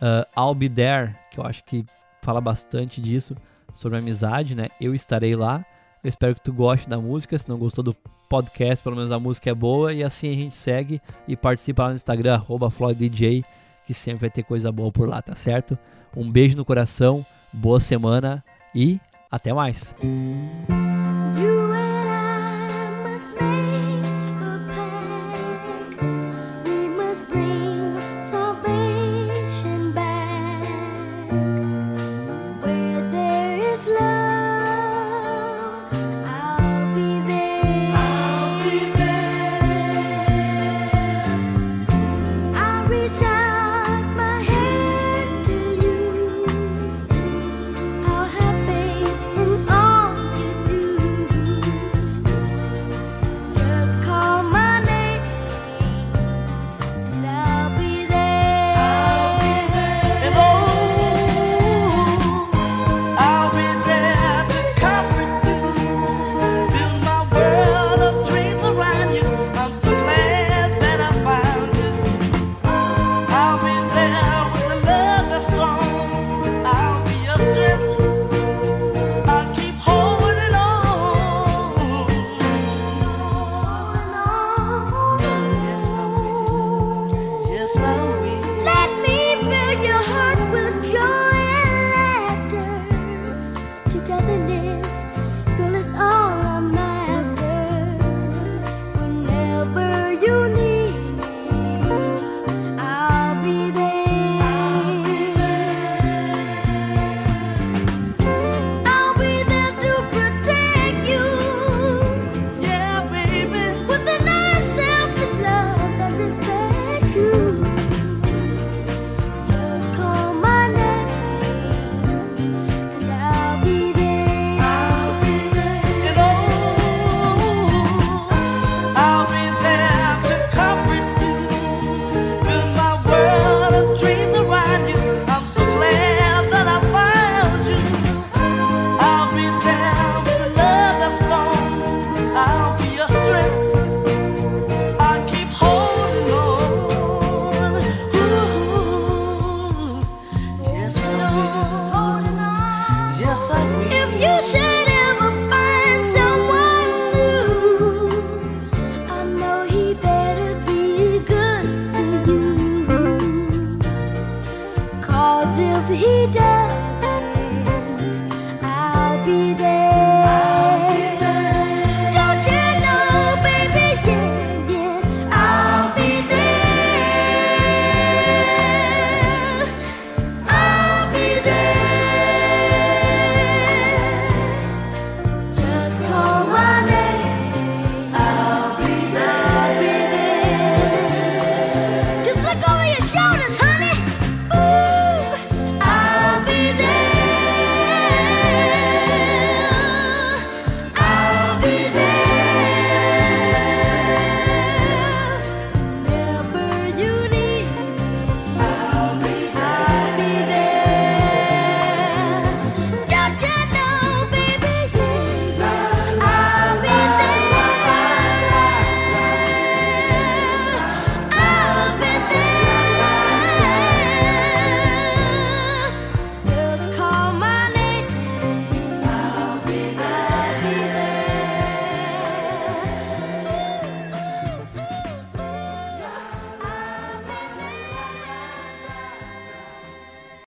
[0.00, 1.84] uh, I'll Be There, que eu acho que
[2.22, 3.36] fala bastante disso,
[3.74, 4.68] sobre amizade, né?
[4.80, 5.64] Eu estarei lá.
[6.02, 7.38] Eu espero que tu goste da música.
[7.38, 7.94] Se não gostou do
[8.28, 9.92] podcast, pelo menos a música é boa.
[9.92, 13.44] E assim a gente segue e participa lá no Instagram, FloydDJ,
[13.86, 15.78] que sempre vai ter coisa boa por lá, tá certo?
[16.16, 19.94] Um beijo no coração, boa semana e até mais!